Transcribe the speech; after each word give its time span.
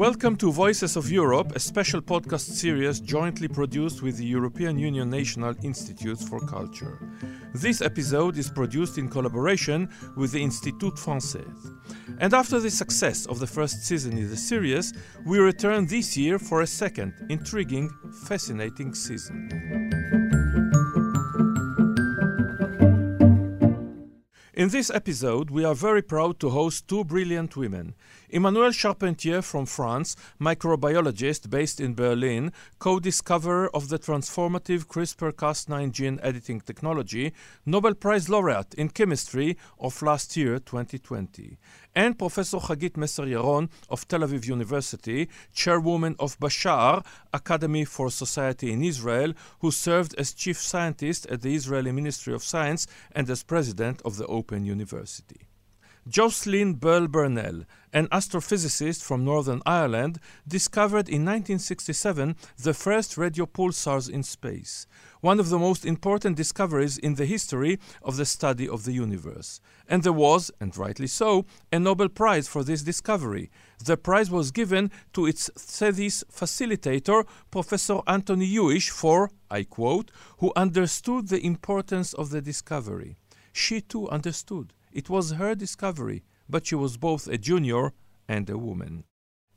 Welcome 0.00 0.34
to 0.38 0.50
Voices 0.50 0.96
of 0.96 1.08
Europe, 1.08 1.52
a 1.54 1.60
special 1.60 2.00
podcast 2.02 2.40
series 2.40 2.98
jointly 2.98 3.46
produced 3.46 4.02
with 4.02 4.16
the 4.16 4.24
European 4.24 4.76
Union 4.76 5.10
National 5.10 5.54
Institutes 5.62 6.28
for 6.28 6.40
Culture. 6.40 6.98
This 7.54 7.80
episode 7.80 8.36
is 8.36 8.50
produced 8.50 8.98
in 8.98 9.08
collaboration 9.08 9.88
with 10.16 10.32
the 10.32 10.42
Institut 10.42 10.96
Français. 10.96 11.46
And 12.18 12.34
after 12.34 12.58
the 12.58 12.70
success 12.70 13.26
of 13.26 13.38
the 13.38 13.46
first 13.46 13.84
season 13.84 14.18
in 14.18 14.28
the 14.28 14.36
series, 14.36 14.92
we 15.24 15.38
return 15.38 15.86
this 15.86 16.16
year 16.16 16.40
for 16.40 16.62
a 16.62 16.66
second 16.66 17.14
intriguing, 17.28 17.90
fascinating 18.26 18.92
season. 18.92 20.29
In 24.60 24.68
this 24.68 24.90
episode, 24.90 25.48
we 25.48 25.64
are 25.64 25.74
very 25.74 26.02
proud 26.02 26.38
to 26.40 26.50
host 26.50 26.86
two 26.86 27.02
brilliant 27.02 27.56
women. 27.56 27.94
Emmanuelle 28.30 28.74
Charpentier 28.74 29.40
from 29.40 29.64
France, 29.64 30.16
microbiologist 30.38 31.48
based 31.48 31.80
in 31.80 31.94
Berlin, 31.94 32.52
co 32.78 33.00
discoverer 33.00 33.74
of 33.74 33.88
the 33.88 33.98
transformative 33.98 34.84
CRISPR 34.84 35.32
Cas9 35.32 35.92
gene 35.92 36.20
editing 36.22 36.60
technology, 36.60 37.32
Nobel 37.64 37.94
Prize 37.94 38.28
laureate 38.28 38.74
in 38.74 38.90
chemistry 38.90 39.56
of 39.78 40.02
last 40.02 40.36
year, 40.36 40.58
2020 40.58 41.56
and 41.94 42.18
Professor 42.18 42.58
Hagit 42.58 42.96
Messer 42.96 43.24
Yaron 43.24 43.68
of 43.88 44.06
Tel 44.08 44.20
Aviv 44.20 44.46
University, 44.46 45.28
chairwoman 45.52 46.16
of 46.18 46.38
Bashar 46.38 47.04
Academy 47.32 47.84
for 47.84 48.10
Society 48.10 48.72
in 48.72 48.82
Israel, 48.82 49.32
who 49.60 49.70
served 49.70 50.14
as 50.18 50.32
chief 50.32 50.58
scientist 50.58 51.26
at 51.26 51.42
the 51.42 51.54
Israeli 51.54 51.92
Ministry 51.92 52.34
of 52.34 52.42
Science 52.44 52.86
and 53.12 53.28
as 53.28 53.42
president 53.42 54.00
of 54.04 54.16
the 54.16 54.26
Open 54.26 54.64
University. 54.64 55.49
Jocelyn 56.08 56.74
Bell 56.74 57.06
Burnell, 57.08 57.64
an 57.92 58.08
astrophysicist 58.08 59.02
from 59.02 59.22
Northern 59.22 59.60
Ireland, 59.66 60.18
discovered 60.48 61.08
in 61.10 61.26
1967 61.26 62.36
the 62.56 62.72
first 62.72 63.18
radio 63.18 63.44
pulsars 63.44 64.08
in 64.08 64.22
space, 64.22 64.86
one 65.20 65.38
of 65.38 65.50
the 65.50 65.58
most 65.58 65.84
important 65.84 66.38
discoveries 66.38 66.96
in 66.96 67.16
the 67.16 67.26
history 67.26 67.78
of 68.02 68.16
the 68.16 68.24
study 68.24 68.66
of 68.66 68.84
the 68.84 68.92
universe. 68.92 69.60
And 69.88 70.02
there 70.02 70.14
was, 70.14 70.50
and 70.58 70.74
rightly 70.76 71.06
so, 71.06 71.44
a 71.70 71.78
Nobel 71.78 72.08
Prize 72.08 72.48
for 72.48 72.64
this 72.64 72.82
discovery. 72.82 73.50
The 73.84 73.98
prize 73.98 74.30
was 74.30 74.50
given 74.50 74.90
to 75.12 75.26
its 75.26 75.50
thesis 75.54 76.24
facilitator, 76.32 77.26
Professor 77.50 78.00
Anthony 78.06 78.46
Hewish, 78.46 78.88
for, 78.88 79.30
I 79.50 79.64
quote, 79.64 80.10
who 80.38 80.50
understood 80.56 81.28
the 81.28 81.44
importance 81.44 82.14
of 82.14 82.30
the 82.30 82.40
discovery. 82.40 83.16
She 83.52 83.82
too 83.82 84.08
understood. 84.08 84.72
It 84.92 85.08
was 85.08 85.32
her 85.32 85.54
discovery, 85.54 86.24
but 86.48 86.66
she 86.66 86.74
was 86.74 86.96
both 86.96 87.26
a 87.28 87.38
junior 87.38 87.92
and 88.28 88.48
a 88.50 88.58
woman. 88.58 89.04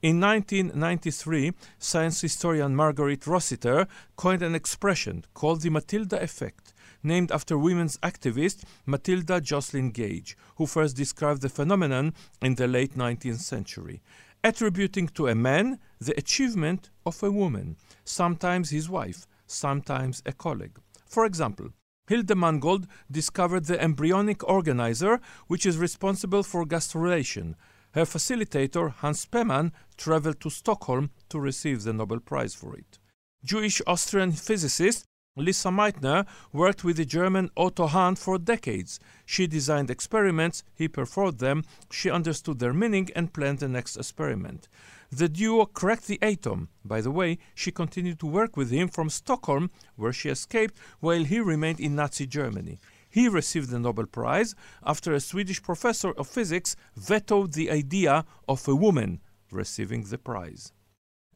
In 0.01 0.19
1993, 0.19 1.53
science 1.79 2.19
historian 2.19 2.75
Margaret 2.75 3.25
Rossiter 3.25 3.87
coined 4.17 4.41
an 4.41 4.53
expression 4.53 5.23
called 5.33 5.61
the 5.61 5.69
Matilda 5.69 6.21
effect, 6.21 6.73
named 7.01 7.31
after 7.31 7.57
women's 7.57 7.97
activist 7.99 8.63
Matilda 8.85 9.39
Jocelyn 9.39 9.91
Gage, 9.91 10.35
who 10.57 10.65
first 10.65 10.97
described 10.97 11.41
the 11.41 11.47
phenomenon 11.47 12.13
in 12.41 12.55
the 12.55 12.67
late 12.67 12.97
19th 12.97 13.39
century, 13.39 14.01
attributing 14.43 15.07
to 15.07 15.27
a 15.27 15.35
man 15.35 15.79
the 15.99 16.17
achievement 16.17 16.89
of 17.05 17.23
a 17.23 17.31
woman, 17.31 17.77
sometimes 18.03 18.71
his 18.71 18.89
wife, 18.89 19.25
sometimes 19.47 20.21
a 20.25 20.33
colleague. 20.33 20.79
For 21.05 21.25
example, 21.25 21.69
Hilde 22.07 22.35
Mangold 22.35 22.87
discovered 23.09 23.65
the 23.65 23.81
embryonic 23.81 24.43
organizer, 24.43 25.21
which 25.47 25.65
is 25.65 25.77
responsible 25.77 26.43
for 26.43 26.65
gastrulation. 26.65 27.55
Her 27.91 28.03
facilitator, 28.03 28.91
Hans 28.91 29.25
Spemann, 29.25 29.71
traveled 29.95 30.41
to 30.41 30.49
Stockholm 30.49 31.11
to 31.29 31.39
receive 31.39 31.83
the 31.83 31.93
Nobel 31.93 32.19
Prize 32.19 32.55
for 32.55 32.75
it. 32.75 32.99
Jewish 33.45 33.81
Austrian 33.87 34.33
physicist 34.33 35.05
Lise 35.35 35.63
Meitner 35.63 36.27
worked 36.51 36.83
with 36.83 36.97
the 36.97 37.05
German 37.05 37.49
Otto 37.57 37.87
Hahn 37.87 38.15
for 38.15 38.37
decades. 38.37 38.99
She 39.25 39.47
designed 39.47 39.89
experiments, 39.89 40.63
he 40.75 40.87
performed 40.87 41.39
them, 41.39 41.63
she 41.89 42.09
understood 42.11 42.59
their 42.59 42.73
meaning 42.73 43.09
and 43.15 43.33
planned 43.33 43.59
the 43.59 43.67
next 43.67 43.95
experiment. 43.97 44.67
The 45.15 45.29
duo 45.29 45.67
cracked 45.67 46.07
the 46.07 46.19
atom. 46.23 46.69
By 46.83 46.99
the 47.01 47.11
way, 47.11 47.37
she 47.53 47.71
continued 47.71 48.19
to 48.21 48.25
work 48.25 48.57
with 48.57 48.71
him 48.71 48.87
from 48.87 49.11
Stockholm, 49.11 49.69
where 49.95 50.11
she 50.11 50.29
escaped, 50.29 50.75
while 51.01 51.23
he 51.23 51.39
remained 51.39 51.79
in 51.79 51.95
Nazi 51.95 52.25
Germany. 52.25 52.79
He 53.11 53.27
received 53.27 53.69
the 53.69 53.77
Nobel 53.77 54.07
Prize 54.07 54.55
after 54.83 55.13
a 55.13 55.19
Swedish 55.19 55.61
professor 55.61 56.13
of 56.13 56.27
physics 56.27 56.75
vetoed 56.95 57.53
the 57.53 57.69
idea 57.69 58.25
of 58.49 58.67
a 58.67 58.75
woman 58.75 59.21
receiving 59.51 60.03
the 60.05 60.17
prize. 60.17 60.71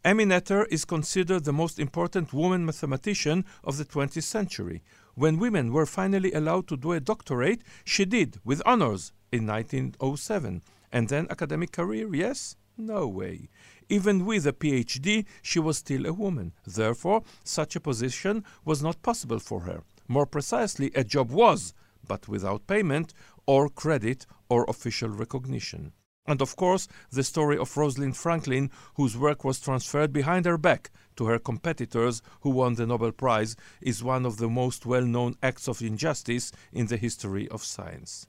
Emmy 0.03 0.25
Noether 0.25 0.65
is 0.71 0.83
considered 0.83 1.43
the 1.43 1.53
most 1.53 1.77
important 1.77 2.33
woman 2.33 2.65
mathematician 2.65 3.45
of 3.63 3.77
the 3.77 3.85
20th 3.85 4.23
century. 4.23 4.81
When 5.13 5.37
women 5.37 5.71
were 5.71 5.85
finally 5.85 6.31
allowed 6.33 6.67
to 6.69 6.77
do 6.77 6.93
a 6.93 6.99
doctorate, 6.99 7.61
she 7.85 8.05
did, 8.05 8.39
with 8.43 8.63
honors, 8.65 9.11
in 9.31 9.45
1907. 9.45 10.63
And 10.91 11.09
then 11.09 11.27
academic 11.29 11.73
career, 11.73 12.15
yes? 12.15 12.55
No 12.77 13.07
way. 13.07 13.49
Even 13.89 14.23
with 14.23 14.45
a 14.45 14.53
PhD, 14.53 15.25
she 15.41 15.59
was 15.59 15.79
still 15.79 16.05
a 16.05 16.13
woman. 16.13 16.53
Therefore, 16.65 17.23
such 17.43 17.75
a 17.75 17.79
position 17.79 18.43
was 18.65 18.83
not 18.83 19.01
possible 19.01 19.39
for 19.39 19.61
her. 19.61 19.81
More 20.07 20.27
precisely, 20.27 20.91
a 20.93 21.03
job 21.03 21.31
was, 21.31 21.73
but 22.07 22.27
without 22.27 22.67
payment 22.67 23.13
or 23.47 23.69
credit 23.69 24.27
or 24.47 24.63
official 24.65 25.09
recognition. 25.09 25.93
And 26.27 26.39
of 26.41 26.55
course, 26.55 26.87
the 27.09 27.23
story 27.23 27.57
of 27.57 27.75
Rosalind 27.75 28.15
Franklin, 28.15 28.69
whose 28.95 29.17
work 29.17 29.43
was 29.43 29.59
transferred 29.59 30.13
behind 30.13 30.45
her 30.45 30.57
back 30.57 30.91
to 31.15 31.25
her 31.25 31.39
competitors 31.39 32.21
who 32.41 32.51
won 32.51 32.75
the 32.75 32.85
Nobel 32.85 33.11
Prize, 33.11 33.55
is 33.81 34.03
one 34.03 34.25
of 34.25 34.37
the 34.37 34.49
most 34.49 34.85
well 34.85 35.05
known 35.05 35.35
acts 35.41 35.67
of 35.67 35.81
injustice 35.81 36.51
in 36.71 36.87
the 36.87 36.97
history 36.97 37.47
of 37.47 37.63
science. 37.63 38.27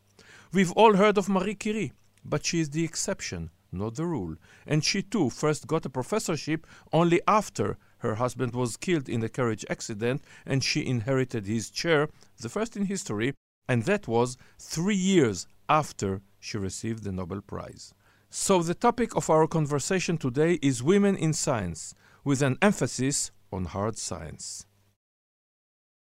We've 0.55 0.73
all 0.73 0.95
heard 0.95 1.19
of 1.19 1.29
Marie 1.29 1.57
Curie, 1.57 1.93
but 2.25 2.47
she 2.47 2.61
is 2.61 2.71
the 2.71 2.85
exception 2.85 3.51
not 3.73 3.95
the 3.95 4.07
rule. 4.07 4.37
And 4.67 4.85
she 4.85 5.03
too 5.03 5.31
first 5.31 5.67
got 5.67 5.87
a 5.87 5.91
professorship 5.91 6.67
only 6.93 7.21
after 7.27 7.77
her 7.99 8.17
husband 8.17 8.55
was 8.55 8.77
killed 8.77 9.09
in 9.09 9.23
a 9.23 9.29
carriage 9.29 9.65
accident 9.69 10.23
and 10.47 10.63
she 10.63 10.87
inherited 10.87 11.47
his 11.47 11.71
chair, 11.71 12.09
the 12.41 12.49
first 12.49 12.77
in 12.77 12.87
history, 12.87 13.35
and 13.69 13.85
that 13.85 14.09
was 14.09 14.37
three 14.59 14.95
years 14.97 15.47
after 15.69 16.23
she 16.41 16.57
received 16.59 17.05
the 17.05 17.13
Nobel 17.13 17.41
Prize. 17.41 17.93
So, 18.31 18.63
the 18.63 18.75
topic 18.75 19.17
of 19.17 19.31
our 19.31 19.47
conversation 19.47 20.19
today 20.19 20.59
is 20.61 20.83
women 20.83 21.17
in 21.17 21.33
science, 21.33 21.95
with 22.25 22.43
an 22.43 22.59
emphasis 22.61 23.31
on 23.51 23.65
hard 23.65 23.97
science. 23.97 24.67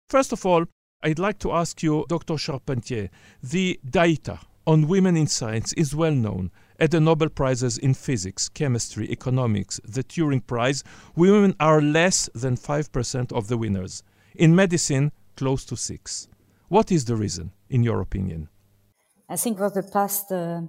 First 0.09 0.33
of 0.33 0.45
all, 0.45 0.66
I'd 1.03 1.19
like 1.19 1.39
to 1.39 1.51
ask 1.51 1.81
you, 1.81 2.06
Dr. 2.09 2.38
Charpentier, 2.38 3.09
the 3.41 3.79
data 3.89 4.39
on 4.68 4.88
women 4.88 5.16
in 5.16 5.28
science 5.28 5.73
is 5.73 5.95
well 5.95 6.13
known 6.13 6.51
at 6.81 6.90
the 6.90 7.00
Nobel 7.00 7.30
Prizes 7.30 7.78
in 7.78 7.94
physics, 7.94 8.50
chemistry, 8.50 9.09
economics, 9.12 9.80
the 9.86 10.03
Turing 10.03 10.46
Prize, 10.46 10.84
women 11.16 11.56
are 11.59 11.80
less 11.80 12.28
than 12.34 12.58
5% 12.58 13.31
of 13.31 13.47
the 13.47 13.58
winners. 13.58 14.02
In 14.36 14.56
medicine, 14.56 15.12
close 15.38 15.64
to 15.66 15.78
6. 15.78 16.28
What 16.69 16.92
is 16.92 17.06
the 17.06 17.16
reason, 17.16 17.52
in 17.69 17.84
your 17.84 18.02
opinion? 18.02 18.50
I 19.30 19.36
think 19.36 19.59
for 19.59 19.69
the 19.69 19.84
past 19.84 20.31
uh, 20.31 20.62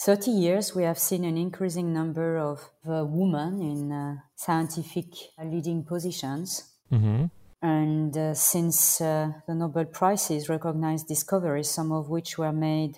30 0.00 0.32
years, 0.32 0.74
we 0.74 0.82
have 0.82 0.98
seen 0.98 1.24
an 1.24 1.36
increasing 1.36 1.92
number 1.92 2.38
of 2.38 2.58
uh, 2.88 3.04
women 3.06 3.62
in 3.62 3.92
uh, 3.92 4.16
scientific 4.34 5.06
leading 5.44 5.84
positions. 5.84 6.64
Mm-hmm. 6.92 7.26
And 7.62 8.16
uh, 8.16 8.34
since 8.34 9.00
uh, 9.00 9.30
the 9.46 9.54
Nobel 9.54 9.84
Prizes 9.84 10.48
recognize 10.48 11.04
discoveries, 11.04 11.70
some 11.70 11.92
of 11.92 12.08
which 12.08 12.38
were 12.38 12.52
made 12.52 12.96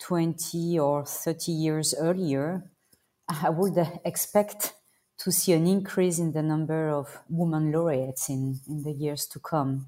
20 0.00 0.78
or 0.78 1.04
30 1.04 1.52
years 1.52 1.94
earlier, 1.98 2.64
I 3.28 3.50
would 3.50 3.76
expect 4.04 4.74
to 5.18 5.30
see 5.30 5.52
an 5.52 5.66
increase 5.66 6.18
in 6.18 6.32
the 6.32 6.42
number 6.42 6.88
of 6.88 7.18
women 7.28 7.70
laureates 7.70 8.28
in, 8.28 8.58
in 8.66 8.82
the 8.82 8.92
years 8.92 9.26
to 9.26 9.38
come. 9.38 9.86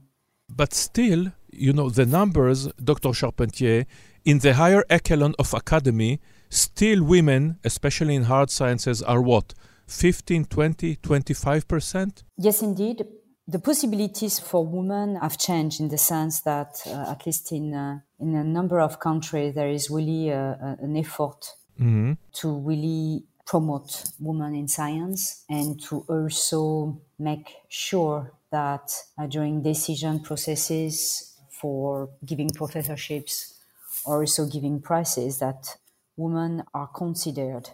But 0.49 0.75
still, 0.75 1.32
you 1.50 1.73
know, 1.73 1.88
the 1.88 2.05
numbers, 2.05 2.69
Dr. 2.82 3.12
Charpentier, 3.12 3.87
in 4.25 4.38
the 4.41 4.55
higher 4.55 4.85
echelon 4.91 5.35
of 5.38 5.55
academy, 5.55 6.20
still 6.50 7.03
women, 7.03 7.58
especially 7.65 8.15
in 8.15 8.25
hard 8.25 8.50
sciences, 8.50 9.03
are 9.03 9.23
what? 9.23 9.55
15, 9.87 10.44
20, 10.44 10.97
25%? 10.97 12.23
Yes, 12.37 12.62
indeed 12.62 13.06
the 13.53 13.59
possibilities 13.59 14.39
for 14.39 14.67
women 14.67 15.17
have 15.17 15.37
changed 15.37 15.79
in 15.81 15.89
the 15.89 15.99
sense 15.99 16.41
that, 16.41 16.81
uh, 16.87 17.11
at 17.11 17.27
least 17.27 17.53
in 17.53 17.75
uh, 17.75 18.01
in 18.19 18.35
a 18.35 18.43
number 18.43 18.81
of 18.81 18.99
countries, 18.99 19.55
there 19.55 19.69
is 19.69 19.91
really 19.91 20.31
a, 20.31 20.59
a, 20.69 20.85
an 20.85 20.97
effort 20.97 21.55
mm-hmm. 21.79 22.13
to 22.33 22.59
really 22.61 23.25
promote 23.47 24.05
women 24.19 24.55
in 24.55 24.69
science 24.69 25.45
and 25.51 25.81
to 25.83 26.05
also 26.09 27.01
make 27.19 27.49
sure 27.69 28.33
that 28.51 28.91
uh, 29.19 29.27
during 29.27 29.63
decision 29.63 30.21
processes 30.21 31.37
for 31.51 32.09
giving 32.25 32.49
professorships 32.49 33.59
or 34.07 34.21
also 34.21 34.47
giving 34.47 34.81
prizes 34.81 35.39
that 35.41 35.77
women 36.17 36.63
are 36.73 36.89
considered. 36.89 37.69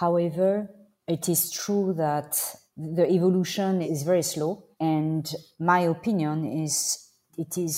However, 0.00 0.70
it 1.08 1.28
is 1.28 1.50
true 1.50 1.94
that 1.96 2.36
the 2.76 3.08
evolution 3.10 3.82
is 3.82 4.02
very 4.02 4.22
slow, 4.22 4.64
and 4.84 5.24
my 5.58 5.80
opinion 5.96 6.36
is 6.64 6.74
it 7.38 7.52
is 7.58 7.76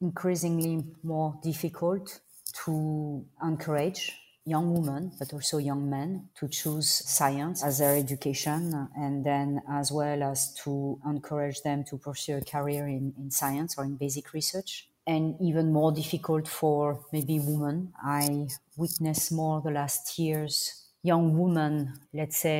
increasingly 0.00 0.84
more 1.02 1.30
difficult 1.42 2.20
to 2.64 3.24
encourage 3.42 4.02
young 4.44 4.66
women, 4.76 5.12
but 5.18 5.32
also 5.32 5.58
young 5.58 5.90
men, 5.90 6.28
to 6.38 6.48
choose 6.48 6.88
science 7.18 7.64
as 7.64 7.78
their 7.78 7.96
education, 7.96 8.88
and 8.96 9.24
then 9.24 9.60
as 9.68 9.90
well 9.90 10.22
as 10.22 10.54
to 10.62 10.98
encourage 11.04 11.58
them 11.62 11.84
to 11.90 11.98
pursue 11.98 12.36
a 12.36 12.44
career 12.44 12.86
in, 12.86 13.12
in 13.18 13.30
science 13.30 13.76
or 13.76 13.84
in 13.84 13.96
basic 13.96 14.32
research. 14.32 14.88
And 15.06 15.36
even 15.40 15.72
more 15.72 15.92
difficult 15.92 16.48
for 16.48 17.06
maybe 17.12 17.38
women. 17.38 17.92
I 18.02 18.48
witnessed 18.76 19.30
more 19.32 19.60
the 19.60 19.70
last 19.70 20.18
years 20.18 20.86
young 21.02 21.38
women, 21.38 21.92
let's 22.12 22.38
say, 22.38 22.58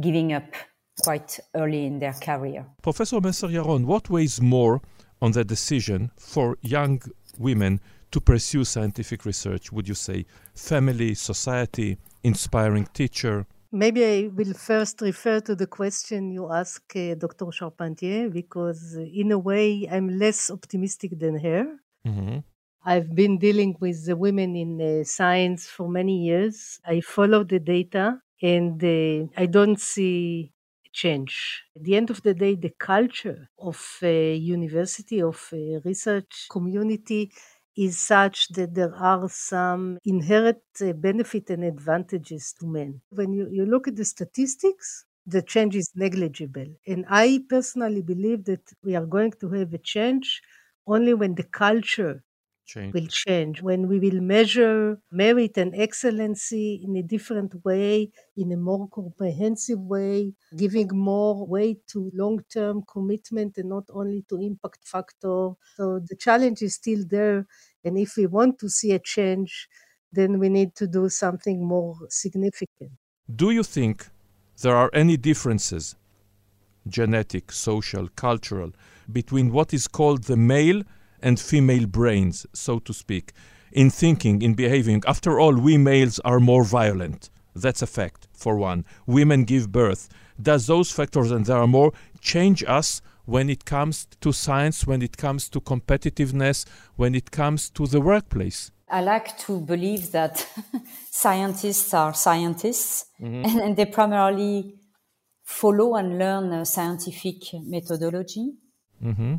giving 0.00 0.32
up 0.32 0.50
quite 1.04 1.40
early 1.54 1.86
in 1.86 1.98
their 1.98 2.14
career. 2.14 2.66
Professor 2.82 3.20
Messer-Yaron, 3.20 3.84
what 3.84 4.10
weighs 4.10 4.40
more 4.40 4.80
on 5.20 5.32
the 5.32 5.44
decision 5.44 6.10
for 6.18 6.56
young 6.62 7.00
women 7.38 7.80
to 8.10 8.20
pursue 8.20 8.64
scientific 8.64 9.24
research, 9.24 9.72
would 9.72 9.88
you 9.88 9.94
say? 9.94 10.24
Family, 10.54 11.14
society, 11.14 11.98
inspiring 12.22 12.86
teacher? 12.92 13.46
Maybe 13.70 14.04
I 14.04 14.30
will 14.34 14.54
first 14.54 15.02
refer 15.02 15.40
to 15.40 15.54
the 15.54 15.66
question 15.66 16.30
you 16.30 16.50
asked 16.50 16.96
uh, 16.96 17.14
Dr. 17.14 17.50
Charpentier, 17.52 18.30
because 18.30 18.96
uh, 18.96 19.02
in 19.02 19.30
a 19.32 19.38
way 19.38 19.86
I'm 19.90 20.18
less 20.18 20.50
optimistic 20.50 21.18
than 21.18 21.38
her. 21.38 21.66
Mm-hmm. 22.06 22.38
I've 22.84 23.14
been 23.14 23.36
dealing 23.38 23.76
with 23.80 24.06
the 24.06 24.16
women 24.16 24.56
in 24.56 24.80
uh, 24.80 25.04
science 25.04 25.66
for 25.66 25.88
many 25.88 26.24
years. 26.24 26.80
I 26.86 27.02
follow 27.02 27.44
the 27.44 27.58
data 27.58 28.22
and 28.40 28.82
uh, 28.82 29.26
I 29.36 29.46
don't 29.46 29.78
see 29.78 30.52
change. 30.92 31.62
At 31.76 31.82
the 31.84 31.96
end 31.96 32.10
of 32.10 32.22
the 32.22 32.34
day, 32.34 32.54
the 32.54 32.70
culture 32.78 33.48
of 33.58 33.78
university, 34.02 35.20
of 35.22 35.38
research 35.84 36.46
community 36.50 37.32
is 37.76 37.98
such 37.98 38.48
that 38.48 38.74
there 38.74 38.94
are 38.94 39.28
some 39.28 39.98
inherent 40.04 40.62
uh, 40.80 40.92
benefit 40.92 41.48
and 41.50 41.62
advantages 41.64 42.52
to 42.58 42.66
men. 42.66 43.00
When 43.10 43.32
you, 43.32 43.48
you 43.50 43.64
look 43.66 43.86
at 43.86 43.96
the 43.96 44.04
statistics, 44.04 45.04
the 45.26 45.42
change 45.42 45.76
is 45.76 45.90
negligible. 45.94 46.66
And 46.86 47.04
I 47.08 47.44
personally 47.48 48.02
believe 48.02 48.44
that 48.46 48.62
we 48.82 48.96
are 48.96 49.06
going 49.06 49.32
to 49.40 49.48
have 49.50 49.72
a 49.74 49.78
change 49.78 50.42
only 50.86 51.14
when 51.14 51.34
the 51.34 51.44
culture 51.44 52.24
change. 52.68 52.94
will 52.94 53.06
change, 53.06 53.62
when 53.62 53.88
we 53.88 53.98
will 53.98 54.20
measure 54.20 55.00
merit 55.10 55.56
and 55.56 55.74
excellency 55.74 56.68
in 56.84 56.96
a 56.96 57.02
different 57.14 57.52
way, 57.64 58.10
in 58.36 58.52
a 58.52 58.56
more 58.56 58.88
comprehensive 58.88 59.80
way, 59.80 60.34
giving 60.56 60.88
more 60.92 61.46
weight 61.46 61.80
to 61.92 62.10
long 62.14 62.38
term 62.52 62.76
commitment 62.94 63.58
and 63.58 63.68
not 63.76 63.86
only 64.00 64.24
to 64.28 64.36
impact 64.50 64.82
factor. 64.94 65.50
So 65.76 65.84
the 66.10 66.16
challenge 66.26 66.60
is 66.62 66.74
still 66.74 67.02
there. 67.16 67.46
And 67.84 67.98
if 67.98 68.16
we 68.16 68.26
want 68.26 68.58
to 68.60 68.68
see 68.68 68.92
a 68.92 68.98
change, 68.98 69.68
then 70.12 70.38
we 70.38 70.48
need 70.48 70.74
to 70.76 70.86
do 70.86 71.08
something 71.08 71.58
more 71.66 71.96
significant. 72.08 72.92
Do 73.42 73.50
you 73.50 73.62
think 73.62 73.96
there 74.62 74.76
are 74.76 74.90
any 74.92 75.16
differences, 75.16 75.96
genetic, 76.86 77.52
social, 77.52 78.08
cultural, 78.26 78.70
between 79.10 79.52
what 79.52 79.72
is 79.72 79.86
called 79.88 80.24
the 80.24 80.36
male 80.36 80.82
and 81.22 81.38
female 81.38 81.86
brains, 81.86 82.46
so 82.52 82.78
to 82.80 82.92
speak, 82.92 83.32
in 83.72 83.90
thinking, 83.90 84.42
in 84.42 84.54
behaving. 84.54 85.02
After 85.06 85.38
all, 85.38 85.54
we 85.54 85.76
males 85.78 86.18
are 86.20 86.40
more 86.40 86.64
violent. 86.64 87.30
That's 87.54 87.82
a 87.82 87.86
fact, 87.86 88.28
for 88.32 88.56
one. 88.56 88.84
Women 89.06 89.44
give 89.44 89.72
birth. 89.72 90.08
Does 90.40 90.66
those 90.66 90.90
factors, 90.92 91.30
and 91.30 91.44
there 91.46 91.58
are 91.58 91.66
more, 91.66 91.92
change 92.20 92.62
us 92.66 93.02
when 93.24 93.50
it 93.50 93.64
comes 93.64 94.06
to 94.20 94.32
science, 94.32 94.86
when 94.86 95.02
it 95.02 95.16
comes 95.16 95.48
to 95.50 95.60
competitiveness, 95.60 96.64
when 96.96 97.14
it 97.14 97.30
comes 97.30 97.68
to 97.70 97.86
the 97.86 98.00
workplace? 98.00 98.70
I 98.90 99.02
like 99.02 99.36
to 99.40 99.60
believe 99.60 100.12
that 100.12 100.46
scientists 101.10 101.92
are 101.92 102.14
scientists 102.14 103.06
mm-hmm. 103.20 103.44
and, 103.44 103.60
and, 103.64 103.76
they 103.76 103.84
primarily 103.84 104.74
follow 105.44 105.96
and 105.96 106.18
learn 106.18 106.64
scientific 106.64 107.36
methodology. 107.64 108.52
Mm-hmm. 109.04 109.36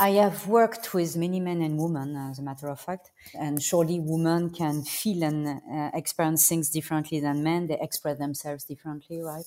I 0.00 0.10
have 0.10 0.46
worked 0.46 0.92
with 0.94 1.16
many 1.16 1.40
men 1.40 1.62
and 1.62 1.78
women, 1.78 2.14
as 2.16 2.38
a 2.38 2.42
matter 2.42 2.68
of 2.68 2.80
fact, 2.80 3.10
and 3.34 3.62
surely 3.62 3.98
women 4.00 4.50
can 4.50 4.82
feel 4.84 5.22
and 5.22 5.46
uh, 5.48 5.90
experience 5.94 6.48
things 6.48 6.70
differently 6.70 7.20
than 7.20 7.42
men. 7.42 7.66
They 7.68 7.78
express 7.80 8.18
themselves 8.18 8.64
differently, 8.64 9.20
right? 9.22 9.46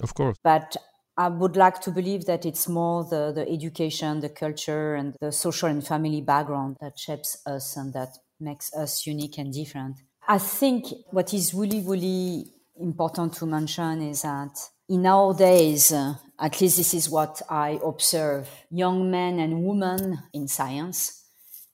Of 0.00 0.14
course. 0.14 0.38
But 0.42 0.76
I 1.16 1.28
would 1.28 1.56
like 1.56 1.80
to 1.82 1.90
believe 1.90 2.26
that 2.26 2.44
it's 2.46 2.68
more 2.68 3.04
the, 3.04 3.32
the 3.32 3.48
education, 3.48 4.20
the 4.20 4.28
culture, 4.28 4.94
and 4.94 5.16
the 5.20 5.32
social 5.32 5.68
and 5.68 5.86
family 5.86 6.20
background 6.20 6.76
that 6.80 6.98
shapes 6.98 7.42
us 7.46 7.76
and 7.76 7.92
that 7.94 8.18
makes 8.40 8.72
us 8.74 9.06
unique 9.06 9.38
and 9.38 9.52
different. 9.52 10.02
I 10.28 10.38
think 10.38 10.86
what 11.10 11.32
is 11.32 11.54
really, 11.54 11.80
really 11.82 12.52
important 12.76 13.34
to 13.34 13.46
mention 13.46 14.02
is 14.02 14.22
that 14.22 14.58
in 14.88 15.06
our 15.06 15.34
days, 15.34 15.92
uh, 15.92 16.14
at 16.38 16.60
least 16.60 16.76
this 16.76 16.94
is 16.94 17.10
what 17.10 17.42
I 17.48 17.80
observe, 17.84 18.48
young 18.70 19.10
men 19.10 19.38
and 19.40 19.64
women 19.64 20.18
in 20.32 20.48
science, 20.48 21.24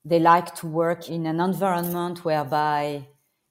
they 0.05 0.19
like 0.19 0.55
to 0.56 0.67
work 0.67 1.09
in 1.09 1.26
an 1.26 1.41
environment 1.41 2.25
whereby 2.25 3.06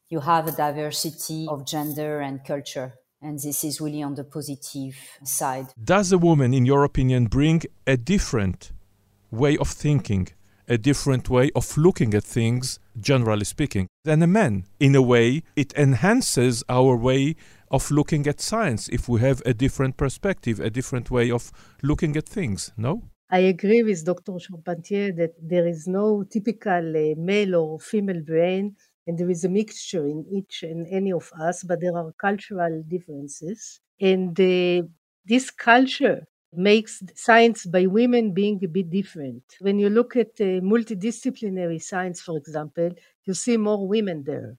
you 0.09 0.19
have 0.19 0.47
a 0.47 0.51
diversity 0.51 1.47
of 1.49 1.65
gender 1.65 2.19
and 2.19 2.43
culture. 2.43 2.93
And 3.21 3.39
this 3.39 3.63
is 3.63 3.79
really 3.79 4.01
on 4.01 4.15
the 4.15 4.23
positive 4.23 4.97
side. 5.23 5.67
Does 5.81 6.11
a 6.11 6.17
woman, 6.17 6.53
in 6.53 6.65
your 6.65 6.83
opinion, 6.83 7.27
bring 7.27 7.61
a 7.85 7.95
different 7.95 8.71
way 9.29 9.57
of 9.57 9.69
thinking, 9.69 10.29
a 10.67 10.77
different 10.77 11.29
way 11.29 11.51
of 11.55 11.77
looking 11.77 12.13
at 12.15 12.23
things, 12.23 12.79
generally 12.99 13.45
speaking, 13.45 13.87
than 14.03 14.23
a 14.23 14.27
man? 14.27 14.65
In 14.79 14.95
a 14.95 15.03
way, 15.03 15.43
it 15.55 15.71
enhances 15.77 16.63
our 16.67 16.97
way 16.97 17.35
of 17.71 17.89
looking 17.89 18.27
at 18.27 18.39
science 18.41 18.89
if 18.89 19.09
we 19.09 19.19
have 19.21 19.41
a 19.45 19.53
different 19.53 19.97
perspective, 19.97 20.59
a 20.59 20.69
different 20.69 21.09
way 21.09 21.31
of 21.31 21.51
looking 21.81 22.15
at 22.17 22.27
things, 22.27 22.71
no? 22.77 23.03
I 23.29 23.39
agree 23.39 23.81
with 23.81 24.05
Dr. 24.05 24.33
Charpentier 24.37 25.13
that 25.13 25.33
there 25.41 25.65
is 25.65 25.87
no 25.87 26.23
typical 26.23 26.85
uh, 26.97 27.15
male 27.17 27.55
or 27.55 27.79
female 27.79 28.21
brain, 28.21 28.75
and 29.07 29.17
there 29.17 29.29
is 29.29 29.45
a 29.45 29.49
mixture 29.49 30.05
in 30.05 30.25
each 30.29 30.63
and 30.63 30.85
any 30.91 31.13
of 31.13 31.31
us, 31.39 31.63
but 31.63 31.79
there 31.79 31.95
are 31.95 32.11
cultural 32.19 32.83
differences. 32.87 33.79
And 34.01 34.37
uh, 34.39 34.85
this 35.25 35.49
culture 35.49 36.27
makes 36.53 37.01
science 37.15 37.65
by 37.65 37.85
women 37.85 38.33
being 38.33 38.59
a 38.65 38.67
bit 38.67 38.89
different. 38.89 39.43
When 39.61 39.79
you 39.79 39.89
look 39.89 40.17
at 40.17 40.31
uh, 40.41 40.59
multidisciplinary 40.73 41.81
science, 41.81 42.19
for 42.19 42.37
example, 42.37 42.91
you 43.23 43.33
see 43.33 43.55
more 43.55 43.87
women 43.87 44.23
there 44.25 44.57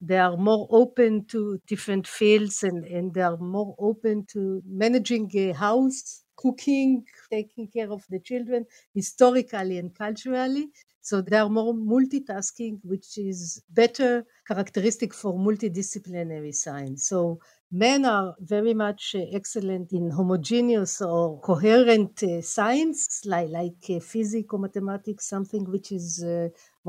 they 0.00 0.18
are 0.18 0.36
more 0.36 0.66
open 0.70 1.24
to 1.26 1.58
different 1.66 2.06
fields 2.06 2.62
and, 2.62 2.84
and 2.84 3.14
they 3.14 3.22
are 3.22 3.36
more 3.38 3.74
open 3.78 4.26
to 4.32 4.62
managing 4.66 5.30
a 5.34 5.52
house, 5.52 6.22
cooking, 6.36 7.04
taking 7.30 7.66
care 7.68 7.90
of 7.90 8.04
the 8.10 8.20
children 8.20 8.66
historically 8.94 9.78
and 9.78 9.94
culturally. 9.94 10.68
So 11.00 11.22
they 11.22 11.36
are 11.36 11.48
more 11.48 11.72
multitasking, 11.72 12.80
which 12.82 13.16
is 13.16 13.62
better 13.70 14.24
characteristic 14.46 15.14
for 15.14 15.34
multidisciplinary 15.34 16.54
science. 16.54 17.08
So 17.08 17.38
men 17.70 18.04
are 18.04 18.34
very 18.40 18.74
much 18.74 19.14
uh, 19.14 19.20
excellent 19.32 19.92
in 19.92 20.10
homogeneous 20.10 21.00
or 21.00 21.40
coherent 21.40 22.22
uh, 22.24 22.42
science, 22.42 23.20
like, 23.24 23.48
like 23.50 23.84
uh, 23.90 24.00
physics 24.00 24.48
or 24.52 24.58
mathematics, 24.58 25.28
something 25.28 25.64
which 25.70 25.92
is 25.92 26.24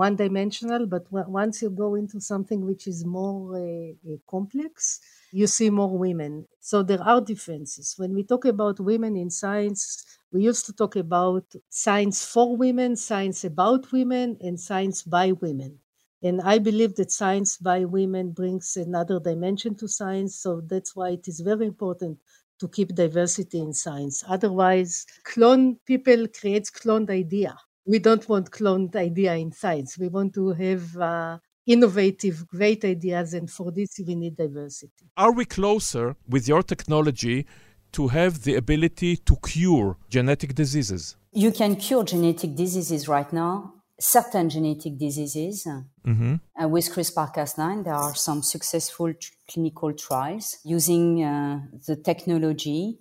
one 0.05 0.15
dimensional, 0.15 0.85
but 0.85 1.05
once 1.11 1.61
you 1.63 1.69
go 1.71 1.95
into 1.95 2.21
something 2.21 2.61
which 2.65 2.85
is 2.87 3.03
more 3.03 3.57
uh, 3.57 4.13
uh, 4.13 4.17
complex, 4.29 4.99
you 5.31 5.47
see 5.47 5.69
more 5.71 5.97
women. 5.97 6.47
So 6.59 6.83
there 6.83 7.01
are 7.01 7.19
differences. 7.21 7.95
When 7.97 8.13
we 8.13 8.23
talk 8.23 8.45
about 8.45 8.79
women 8.79 9.17
in 9.17 9.29
science, 9.31 10.05
we 10.31 10.43
used 10.43 10.65
to 10.67 10.73
talk 10.73 10.95
about 10.95 11.45
science 11.69 12.23
for 12.33 12.55
women, 12.55 12.95
science 12.95 13.43
about 13.43 13.91
women, 13.91 14.37
and 14.39 14.59
science 14.59 15.01
by 15.01 15.31
women. 15.31 15.79
And 16.21 16.41
I 16.41 16.59
believe 16.59 16.95
that 16.95 17.11
science 17.11 17.57
by 17.57 17.85
women 17.85 18.31
brings 18.31 18.77
another 18.77 19.19
dimension 19.19 19.73
to 19.77 19.87
science. 19.87 20.35
So 20.35 20.61
that's 20.61 20.95
why 20.95 21.09
it 21.17 21.27
is 21.27 21.39
very 21.39 21.65
important 21.65 22.19
to 22.59 22.67
keep 22.67 22.89
diversity 22.93 23.59
in 23.59 23.73
science. 23.73 24.23
Otherwise, 24.27 25.05
clone 25.23 25.77
people 25.85 26.27
creates 26.27 26.69
cloned 26.69 27.09
idea 27.09 27.57
we 27.87 27.99
don't 27.99 28.27
want 28.27 28.51
cloned 28.51 28.95
idea 28.95 29.33
in 29.35 29.51
science. 29.51 29.97
We 29.97 30.09
want 30.09 30.33
to 30.35 30.51
have 30.51 30.97
uh, 30.97 31.37
innovative, 31.65 32.47
great 32.47 32.83
ideas, 32.85 33.33
and 33.33 33.49
for 33.49 33.71
this 33.71 33.99
we 34.05 34.15
need 34.15 34.35
diversity. 34.35 35.05
Are 35.15 35.31
we 35.31 35.45
closer 35.45 36.15
with 36.27 36.47
your 36.47 36.63
technology 36.63 37.45
to 37.93 38.09
have 38.09 38.43
the 38.43 38.55
ability 38.55 39.17
to 39.17 39.35
cure 39.37 39.97
genetic 40.09 40.53
diseases? 40.53 41.15
You 41.31 41.51
can 41.51 41.75
cure 41.75 42.03
genetic 42.03 42.55
diseases 42.55 43.07
right 43.07 43.31
now. 43.31 43.73
certain 43.99 44.49
genetic 44.49 44.97
diseases. 44.97 45.67
Mm-hmm. 46.05 46.35
Uh, 46.61 46.67
with 46.67 46.91
CRISPR-Cas9, 46.93 47.83
there 47.83 47.93
are 47.93 48.15
some 48.15 48.43
successful 48.43 49.13
t- 49.13 49.29
clinical 49.49 49.93
trials 49.93 50.57
using 50.63 51.23
uh, 51.23 51.61
the 51.87 51.95
technology 51.95 52.99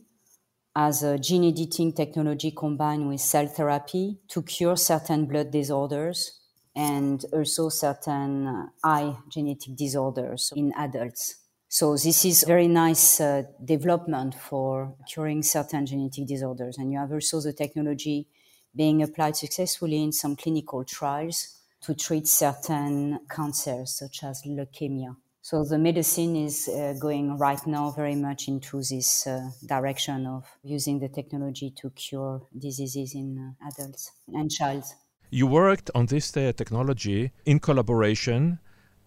as 0.77 1.03
a 1.03 1.19
gene 1.19 1.45
editing 1.45 1.91
technology 1.91 2.51
combined 2.51 3.09
with 3.09 3.19
cell 3.19 3.47
therapy 3.47 4.19
to 4.29 4.43
cure 4.43 4.77
certain 4.77 5.25
blood 5.25 5.51
disorders 5.51 6.39
and 6.77 7.25
also 7.33 7.71
certain 7.71 8.47
uh, 8.47 8.67
eye 8.85 9.17
genetic 9.31 9.75
disorders 9.75 10.53
in 10.55 10.75
adults. 10.77 11.37
So 11.67 11.97
this 11.97 12.27
is 12.27 12.45
very 12.47 12.69
nice 12.69 13.21
uh, 13.23 13.45
development 13.65 14.35
for 14.35 14.95
curing 15.09 15.43
certain 15.43 15.87
genetic 15.87 16.27
disorders. 16.27 16.77
And 16.77 16.93
you 16.93 16.99
have 16.99 17.11
also 17.11 17.41
the 17.41 17.55
technology 17.55 18.29
being 18.75 19.03
applied 19.03 19.37
successfully 19.37 20.03
in 20.03 20.13
some 20.13 20.37
clinical 20.37 20.85
trials 20.85 21.59
to 21.81 21.95
treat 21.95 22.29
certain 22.29 23.21
cancers 23.31 23.99
such 23.99 24.23
as 24.25 24.43
leukemia. 24.43 25.17
So 25.49 25.63
the 25.63 25.79
medicine 25.79 26.35
is 26.35 26.67
uh, 26.67 26.95
going 27.01 27.39
right 27.39 27.65
now 27.69 27.93
very 27.93 28.17
much 28.17 28.49
into 28.49 28.79
this 28.79 29.29
uh, 29.29 29.49
direction 29.65 30.27
of 30.27 30.45
using 30.65 30.99
the 30.99 31.09
technology 31.09 31.73
to 31.81 31.91
cure 31.91 32.43
diseases 32.59 33.15
in 33.15 33.29
uh, 33.39 33.69
adults 33.69 34.11
and 34.35 34.51
children. 34.51 34.83
You 35.31 35.47
worked 35.47 35.89
on 35.95 36.07
this 36.07 36.37
uh, 36.37 36.51
technology 36.57 37.31
in 37.45 37.61
collaboration 37.61 38.59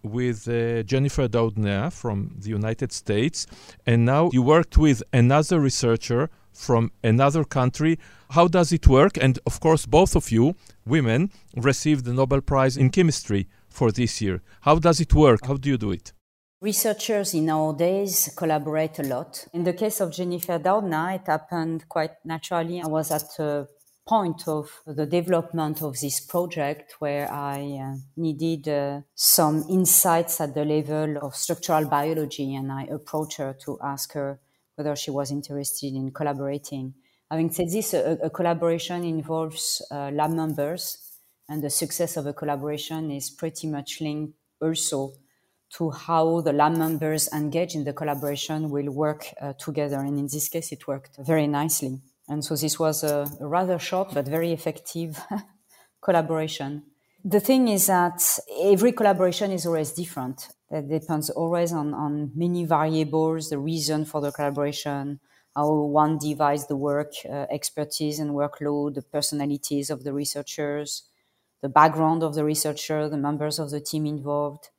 with 0.02 0.48
uh, 0.48 0.82
Jennifer 0.84 1.28
Doudna 1.28 1.92
from 1.92 2.36
the 2.38 2.48
United 2.48 2.90
States, 2.92 3.46
and 3.84 4.06
now 4.06 4.30
you 4.32 4.40
worked 4.40 4.78
with 4.78 5.02
another 5.12 5.60
researcher 5.60 6.30
from 6.54 6.90
another 7.04 7.44
country. 7.44 7.98
How 8.30 8.48
does 8.48 8.72
it 8.72 8.86
work? 8.86 9.18
And 9.18 9.38
of 9.44 9.60
course, 9.60 9.84
both 9.84 10.16
of 10.16 10.32
you, 10.32 10.54
women, 10.86 11.32
received 11.54 12.06
the 12.06 12.14
Nobel 12.14 12.40
Prize 12.40 12.78
in 12.78 12.88
Chemistry 12.88 13.46
for 13.68 13.92
this 13.92 14.22
year. 14.22 14.40
How 14.62 14.78
does 14.78 15.00
it 15.00 15.12
work? 15.12 15.44
How 15.46 15.58
do 15.58 15.68
you 15.68 15.76
do 15.76 15.90
it? 15.90 16.14
Researchers 16.62 17.32
in 17.32 17.48
our 17.48 17.72
days 17.72 18.34
collaborate 18.36 18.98
a 18.98 19.02
lot. 19.04 19.46
In 19.54 19.64
the 19.64 19.72
case 19.72 19.98
of 20.02 20.12
Jennifer 20.12 20.58
Doudna, 20.58 21.14
it 21.14 21.26
happened 21.26 21.88
quite 21.88 22.10
naturally. 22.22 22.82
I 22.82 22.86
was 22.86 23.10
at 23.10 23.38
a 23.38 23.66
point 24.06 24.46
of 24.46 24.70
the 24.86 25.06
development 25.06 25.80
of 25.80 25.98
this 25.98 26.20
project 26.20 26.96
where 26.98 27.32
I 27.32 27.62
uh, 27.62 27.96
needed 28.14 28.68
uh, 28.68 29.00
some 29.14 29.64
insights 29.70 30.38
at 30.42 30.54
the 30.54 30.66
level 30.66 31.16
of 31.22 31.34
structural 31.34 31.88
biology, 31.88 32.54
and 32.54 32.70
I 32.70 32.82
approached 32.92 33.38
her 33.38 33.56
to 33.64 33.78
ask 33.82 34.12
her 34.12 34.38
whether 34.76 34.94
she 34.96 35.10
was 35.10 35.30
interested 35.30 35.94
in 35.94 36.10
collaborating. 36.10 36.92
Having 37.30 37.52
said 37.52 37.70
this, 37.70 37.94
a, 37.94 38.18
a 38.24 38.28
collaboration 38.28 39.02
involves 39.04 39.80
uh, 39.90 40.10
lab 40.10 40.32
members, 40.32 40.98
and 41.48 41.64
the 41.64 41.70
success 41.70 42.18
of 42.18 42.26
a 42.26 42.34
collaboration 42.34 43.10
is 43.10 43.30
pretty 43.30 43.66
much 43.66 44.02
linked 44.02 44.34
also 44.60 45.14
to 45.76 45.90
how 45.90 46.40
the 46.40 46.52
lab 46.52 46.76
members 46.76 47.28
engage 47.32 47.74
in 47.74 47.84
the 47.84 47.92
collaboration 47.92 48.70
will 48.70 48.90
work 48.90 49.26
uh, 49.40 49.52
together. 49.54 49.98
And 49.98 50.18
in 50.18 50.26
this 50.26 50.48
case, 50.48 50.72
it 50.72 50.86
worked 50.86 51.18
very 51.18 51.46
nicely. 51.46 52.00
And 52.28 52.44
so 52.44 52.56
this 52.56 52.78
was 52.78 53.04
a, 53.04 53.26
a 53.40 53.46
rather 53.46 53.78
short 53.78 54.14
but 54.14 54.26
very 54.26 54.52
effective 54.52 55.20
collaboration. 56.02 56.82
The 57.24 57.40
thing 57.40 57.68
is 57.68 57.86
that 57.86 58.22
every 58.62 58.92
collaboration 58.92 59.52
is 59.52 59.66
always 59.66 59.92
different. 59.92 60.48
That 60.70 60.88
depends 60.88 61.28
always 61.30 61.72
on, 61.72 61.92
on 61.92 62.32
many 62.34 62.64
variables, 62.64 63.50
the 63.50 63.58
reason 63.58 64.04
for 64.04 64.20
the 64.20 64.32
collaboration, 64.32 65.20
how 65.54 65.72
one 65.72 66.18
divides 66.18 66.66
the 66.66 66.76
work, 66.76 67.12
uh, 67.28 67.46
expertise 67.50 68.18
and 68.18 68.30
workload, 68.30 68.94
the 68.94 69.02
personalities 69.02 69.90
of 69.90 70.04
the 70.04 70.12
researchers, 70.12 71.02
the 71.60 71.68
background 71.68 72.22
of 72.22 72.34
the 72.34 72.44
researcher, 72.44 73.08
the 73.08 73.18
members 73.18 73.58
of 73.58 73.70
the 73.70 73.80
team 73.80 74.06
involved, 74.06 74.70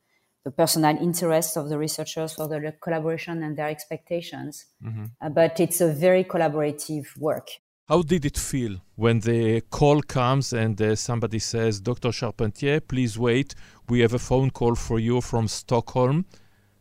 the 0.44 0.50
personal 0.50 0.96
interests 0.96 1.56
of 1.56 1.68
the 1.68 1.78
researchers 1.78 2.34
for 2.34 2.48
the 2.48 2.74
collaboration 2.82 3.42
and 3.42 3.56
their 3.56 3.68
expectations. 3.68 4.66
Mm-hmm. 4.84 5.04
Uh, 5.20 5.28
but 5.28 5.60
it's 5.60 5.80
a 5.80 5.92
very 5.92 6.24
collaborative 6.24 7.06
work. 7.18 7.48
How 7.88 8.02
did 8.02 8.24
it 8.24 8.38
feel 8.38 8.78
when 8.96 9.20
the 9.20 9.60
call 9.62 10.02
comes 10.02 10.52
and 10.52 10.80
uh, 10.80 10.96
somebody 10.96 11.38
says, 11.38 11.80
Dr. 11.80 12.10
Charpentier, 12.10 12.80
please 12.80 13.18
wait, 13.18 13.54
we 13.88 14.00
have 14.00 14.14
a 14.14 14.18
phone 14.18 14.50
call 14.50 14.74
for 14.74 14.98
you 14.98 15.20
from 15.20 15.48
Stockholm? 15.48 16.24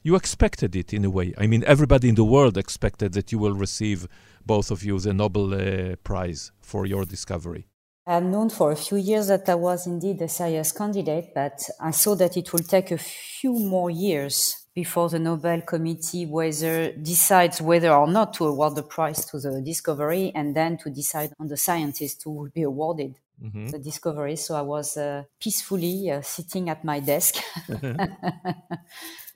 You 0.04 0.16
expected 0.16 0.76
it 0.76 0.94
in 0.94 1.06
a 1.06 1.10
way. 1.10 1.34
I 1.38 1.48
mean, 1.48 1.64
everybody 1.68 2.10
in 2.10 2.16
the 2.16 2.24
world 2.24 2.58
expected 2.58 3.14
that 3.14 3.32
you 3.32 3.40
will 3.40 3.54
receive, 3.54 4.08
both 4.46 4.72
of 4.72 4.84
you, 4.84 5.00
the 5.00 5.14
Nobel 5.14 5.54
uh, 5.54 5.96
Prize 6.04 6.52
for 6.62 6.86
your 6.86 7.06
discovery. 7.06 7.68
I've 8.12 8.26
known 8.26 8.50
for 8.50 8.74
a 8.74 8.76
few 8.76 8.98
years 8.98 9.28
that 9.28 9.48
I 9.48 9.56
was 9.56 9.88
indeed 9.88 10.22
a 10.22 10.28
serious 10.28 10.74
candidate, 10.74 11.30
but 11.34 11.58
I 11.80 11.92
saw 11.92 12.14
that 12.16 12.36
it 12.36 12.52
will 12.52 12.60
take 12.60 12.92
a 12.92 12.98
few 12.98 13.54
more 13.54 13.90
years 13.90 14.68
before 14.76 15.08
the 15.08 15.18
Nobel 15.18 15.62
Committee 15.62 16.26
whether 16.26 16.92
decides 16.92 17.62
whether 17.62 17.94
or 17.94 18.08
not 18.08 18.34
to 18.34 18.48
award 18.48 18.76
the 18.76 18.84
prize 18.84 19.24
to 19.28 19.40
the 19.40 19.62
discovery, 19.62 20.34
and 20.36 20.54
then 20.54 20.78
to 20.80 20.90
decide 20.90 21.32
on 21.40 21.48
the 21.48 21.56
scientist 21.56 22.24
who 22.24 22.32
will 22.32 22.50
be 22.50 22.64
awarded 22.64 23.16
mm-hmm. 23.42 23.68
the 23.68 23.80
discovery. 23.80 24.36
So 24.36 24.56
I 24.56 24.62
was 24.62 24.98
uh, 24.98 25.24
peacefully 25.40 26.12
uh, 26.12 26.22
sitting 26.22 26.70
at 26.70 26.84
my 26.84 27.00
desk 27.00 27.36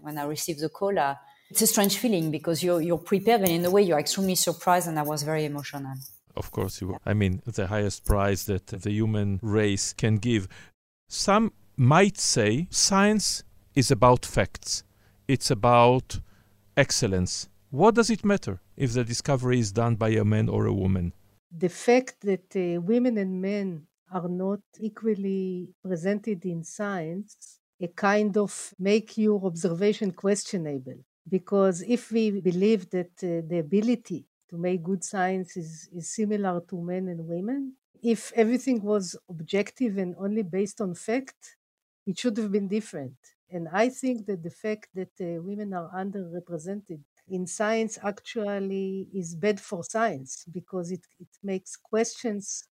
when 0.02 0.18
I 0.18 0.26
received 0.26 0.60
the 0.60 0.68
call. 0.68 1.00
Uh, 1.00 1.16
it's 1.50 1.62
a 1.62 1.68
strange 1.68 1.98
feeling 1.98 2.30
because 2.30 2.62
you're, 2.62 2.82
you're 2.82 2.98
prepared, 2.98 3.40
and 3.40 3.52
in 3.52 3.64
a 3.64 3.72
way 3.72 3.84
you're 3.84 4.00
extremely 4.00 4.36
surprised, 4.36 4.90
and 4.90 5.00
I 5.00 5.04
was 5.04 5.24
very 5.24 5.46
emotional. 5.46 5.96
Of 6.36 6.52
course, 6.52 6.82
you. 6.82 6.98
I 7.06 7.14
mean, 7.14 7.42
the 7.46 7.68
highest 7.68 8.06
prize 8.06 8.46
that 8.46 8.68
the 8.68 8.92
human 8.92 9.40
race 9.42 9.94
can 9.94 10.16
give. 10.18 10.48
Some 11.08 11.54
might 11.78 12.18
say 12.18 12.68
science 12.70 13.44
is 13.74 13.92
about 13.92 14.26
facts. 14.26 14.84
It's 15.28 15.50
about 15.52 16.20
excellence. 16.78 17.50
What 17.70 17.96
does 17.96 18.10
it 18.10 18.24
matter 18.24 18.62
if 18.78 18.94
the 18.94 19.04
discovery 19.04 19.60
is 19.60 19.72
done 19.72 19.96
by 19.96 20.10
a 20.10 20.24
man 20.24 20.50
or 20.50 20.66
a 20.66 20.74
woman? 20.74 21.14
The 21.52 21.70
fact 21.70 22.22
that 22.22 22.56
uh, 22.56 22.82
women 22.82 23.18
and 23.18 23.42
men 23.42 23.88
are 24.12 24.30
not 24.30 24.62
equally 24.80 25.70
presented 25.84 26.46
in 26.46 26.64
science 26.64 27.60
a 27.82 27.88
kind 27.88 28.38
of 28.38 28.74
make 28.80 29.18
your 29.18 29.44
observation 29.46 30.12
questionable 30.12 31.00
because 31.28 31.82
if 31.82 32.12
we 32.12 32.40
believe 32.40 32.90
that 32.92 33.12
uh, 33.24 33.42
the 33.50 33.60
ability 33.60 34.26
to 34.50 34.58
make 34.58 34.84
good 34.84 35.04
science 35.04 35.58
is, 35.58 35.90
is 35.96 36.10
similar 36.10 36.62
to 36.70 36.82
men 36.82 37.08
and 37.08 37.28
women. 37.28 37.74
If 38.04 38.32
everything 38.36 38.82
was 38.82 39.16
objective 39.30 39.98
and 39.98 40.16
only 40.20 40.44
based 40.44 40.82
on 40.82 40.94
fact, 40.94 41.58
it 42.06 42.20
should 42.20 42.38
have 42.38 42.52
been 42.52 42.68
different. 42.68 43.16
And 43.50 43.68
I 43.72 43.90
think 43.90 44.26
that 44.28 44.44
the 44.44 44.50
fact 44.50 44.90
that 44.96 45.12
uh, 45.22 45.42
women 45.42 45.74
are 45.74 45.90
underrepresented 45.96 47.00
in 47.28 47.48
science 47.48 47.98
actually 48.04 49.08
is 49.14 49.36
bad 49.36 49.60
for 49.60 49.84
science 49.84 50.46
because 50.52 50.92
it, 50.92 51.02
it 51.20 51.28
makes 51.44 51.76
questions 51.76 52.64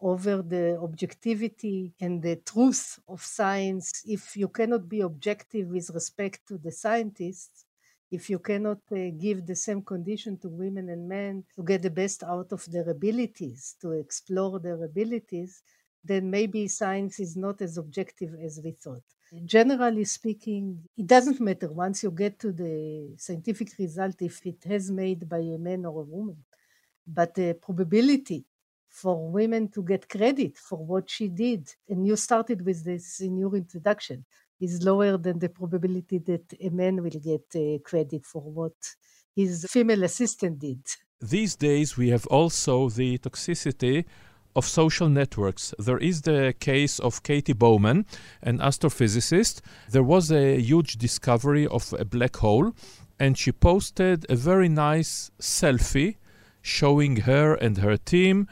over 0.00 0.42
the 0.42 0.78
objectivity 0.80 1.92
and 2.00 2.22
the 2.22 2.36
truth 2.36 2.98
of 3.08 3.22
science 3.22 4.02
if 4.06 4.36
you 4.36 4.48
cannot 4.48 4.88
be 4.88 5.00
objective 5.00 5.68
with 5.68 5.90
respect 5.90 6.40
to 6.46 6.58
the 6.58 6.70
scientists 6.70 7.65
if 8.10 8.30
you 8.30 8.38
cannot 8.38 8.78
uh, 8.92 9.10
give 9.18 9.46
the 9.46 9.56
same 9.56 9.82
condition 9.82 10.38
to 10.38 10.48
women 10.48 10.88
and 10.88 11.08
men 11.08 11.44
to 11.56 11.62
get 11.62 11.82
the 11.82 11.90
best 11.90 12.22
out 12.22 12.52
of 12.52 12.64
their 12.70 12.88
abilities, 12.88 13.76
to 13.80 13.92
explore 13.92 14.58
their 14.60 14.82
abilities, 14.84 15.62
then 16.04 16.30
maybe 16.30 16.68
science 16.68 17.18
is 17.18 17.36
not 17.36 17.60
as 17.60 17.78
objective 17.78 18.34
as 18.40 18.60
we 18.62 18.70
thought. 18.72 19.02
Generally 19.44 20.04
speaking, 20.04 20.84
it 20.96 21.06
doesn't 21.06 21.40
matter 21.40 21.68
once 21.72 22.02
you 22.04 22.12
get 22.12 22.38
to 22.38 22.52
the 22.52 23.14
scientific 23.18 23.76
result 23.78 24.22
if 24.22 24.46
it 24.46 24.62
has 24.64 24.90
made 24.90 25.28
by 25.28 25.38
a 25.38 25.58
man 25.58 25.84
or 25.84 26.02
a 26.02 26.04
woman. 26.04 26.44
But 27.06 27.34
the 27.34 27.54
probability 27.54 28.46
for 28.88 29.30
women 29.30 29.68
to 29.72 29.82
get 29.82 30.08
credit 30.08 30.56
for 30.56 30.78
what 30.84 31.10
she 31.10 31.28
did, 31.28 31.74
and 31.88 32.06
you 32.06 32.16
started 32.16 32.64
with 32.64 32.84
this 32.84 33.20
in 33.20 33.36
your 33.36 33.54
introduction, 33.56 34.24
is 34.60 34.82
lower 34.82 35.16
than 35.18 35.38
the 35.38 35.48
probability 35.48 36.18
that 36.18 36.54
a 36.60 36.70
man 36.70 37.02
will 37.02 37.10
get 37.10 37.44
uh, 37.54 37.78
credit 37.84 38.24
for 38.24 38.42
what 38.42 38.74
his 39.34 39.66
female 39.68 40.02
assistant 40.04 40.58
did. 40.58 40.80
These 41.20 41.56
days, 41.56 41.96
we 41.96 42.08
have 42.10 42.26
also 42.26 42.88
the 42.88 43.18
toxicity 43.18 44.04
of 44.54 44.64
social 44.66 45.08
networks. 45.08 45.74
There 45.78 45.98
is 45.98 46.22
the 46.22 46.54
case 46.58 46.98
of 46.98 47.22
Katie 47.22 47.52
Bowman, 47.52 48.06
an 48.42 48.58
astrophysicist. 48.58 49.60
There 49.90 50.02
was 50.02 50.32
a 50.32 50.58
huge 50.58 50.96
discovery 50.96 51.66
of 51.66 51.94
a 51.98 52.04
black 52.04 52.36
hole, 52.36 52.72
and 53.20 53.36
she 53.36 53.52
posted 53.52 54.26
a 54.30 54.36
very 54.36 54.68
nice 54.68 55.30
selfie 55.40 56.16
showing 56.62 57.16
her 57.16 57.54
and 57.54 57.78
her 57.78 57.96
team. 57.96 58.48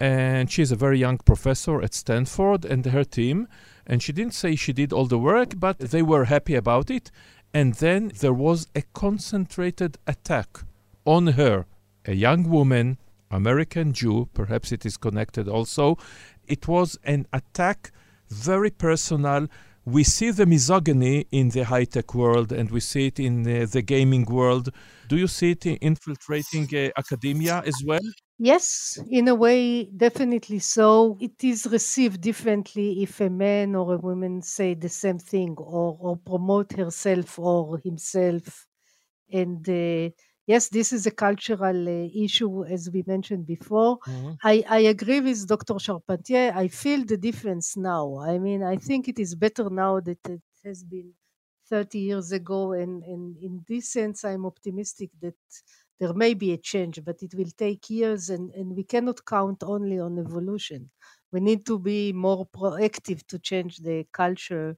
And 0.00 0.50
she's 0.50 0.72
a 0.72 0.76
very 0.76 0.98
young 0.98 1.18
professor 1.18 1.80
at 1.80 1.94
Stanford 1.94 2.64
and 2.64 2.84
her 2.86 3.04
team. 3.04 3.46
And 3.86 4.02
she 4.02 4.12
didn't 4.12 4.34
say 4.34 4.54
she 4.54 4.72
did 4.72 4.92
all 4.92 5.06
the 5.06 5.18
work, 5.18 5.54
but 5.58 5.78
they 5.78 6.02
were 6.02 6.24
happy 6.24 6.54
about 6.54 6.90
it. 6.90 7.10
And 7.54 7.74
then 7.74 8.12
there 8.20 8.32
was 8.32 8.68
a 8.74 8.82
concentrated 8.94 9.98
attack 10.06 10.60
on 11.04 11.28
her, 11.28 11.66
a 12.06 12.14
young 12.14 12.48
woman, 12.48 12.98
American 13.30 13.92
Jew, 13.92 14.28
perhaps 14.34 14.72
it 14.72 14.86
is 14.86 14.96
connected 14.96 15.48
also. 15.48 15.98
It 16.46 16.68
was 16.68 16.98
an 17.04 17.26
attack 17.32 17.92
very 18.28 18.70
personal. 18.70 19.48
We 19.84 20.02
see 20.04 20.30
the 20.32 20.44
misogyny 20.46 21.26
in 21.30 21.50
the 21.50 21.62
high 21.64 21.84
tech 21.84 22.14
world 22.14 22.50
and 22.52 22.70
we 22.70 22.80
see 22.80 23.06
it 23.08 23.20
in 23.20 23.46
uh, 23.46 23.66
the 23.70 23.82
gaming 23.82 24.24
world. 24.24 24.70
Do 25.08 25.16
you 25.16 25.28
see 25.28 25.52
it 25.52 25.66
infiltrating 25.66 26.68
uh, 26.74 26.90
academia 26.96 27.62
as 27.64 27.82
well? 27.84 28.00
Yes, 28.38 28.98
in 29.08 29.28
a 29.28 29.34
way, 29.34 29.84
definitely 29.84 30.58
so. 30.58 31.16
It 31.20 31.44
is 31.44 31.66
received 31.66 32.20
differently 32.20 33.02
if 33.02 33.20
a 33.20 33.30
man 33.30 33.74
or 33.76 33.94
a 33.94 33.98
woman 33.98 34.42
say 34.42 34.74
the 34.74 34.88
same 34.88 35.18
thing 35.18 35.54
or, 35.58 35.96
or 36.00 36.16
promote 36.16 36.72
herself 36.72 37.38
or 37.38 37.78
himself. 37.78 38.66
And 39.32 39.68
uh, 39.68 40.10
yes, 40.46 40.68
this 40.68 40.92
is 40.92 41.06
a 41.06 41.10
cultural 41.10 41.88
uh, 41.88 42.08
issue, 42.14 42.64
as 42.64 42.90
we 42.90 43.02
mentioned 43.06 43.46
before. 43.46 43.98
Mm-hmm. 44.06 44.34
I, 44.42 44.64
I 44.68 44.78
agree 44.80 45.20
with 45.20 45.46
Dr. 45.46 45.78
Charpentier. 45.78 46.52
I 46.54 46.68
feel 46.68 47.04
the 47.04 47.16
difference 47.16 47.76
now. 47.76 48.18
I 48.18 48.38
mean, 48.38 48.62
I 48.62 48.76
think 48.76 49.08
it 49.08 49.18
is 49.18 49.34
better 49.34 49.70
now 49.70 50.00
that 50.00 50.18
it 50.28 50.42
has 50.64 50.84
been 50.84 51.14
30 51.68 52.00
years 52.00 52.32
ago. 52.32 52.72
And, 52.72 53.02
and 53.02 53.36
in 53.36 53.64
this 53.68 53.90
sense, 53.92 54.24
I'm 54.24 54.44
optimistic 54.46 55.10
that 55.20 55.34
there 56.00 56.12
may 56.14 56.34
be 56.34 56.52
a 56.52 56.58
change, 56.58 57.02
but 57.04 57.22
it 57.22 57.34
will 57.34 57.50
take 57.56 57.88
years, 57.88 58.28
and, 58.28 58.50
and 58.52 58.74
we 58.76 58.84
cannot 58.84 59.24
count 59.24 59.62
only 59.62 59.98
on 60.00 60.18
evolution. 60.18 60.90
We 61.30 61.40
need 61.40 61.64
to 61.66 61.78
be 61.78 62.12
more 62.12 62.46
proactive 62.46 63.26
to 63.28 63.38
change 63.38 63.78
the 63.78 64.04
culture 64.12 64.76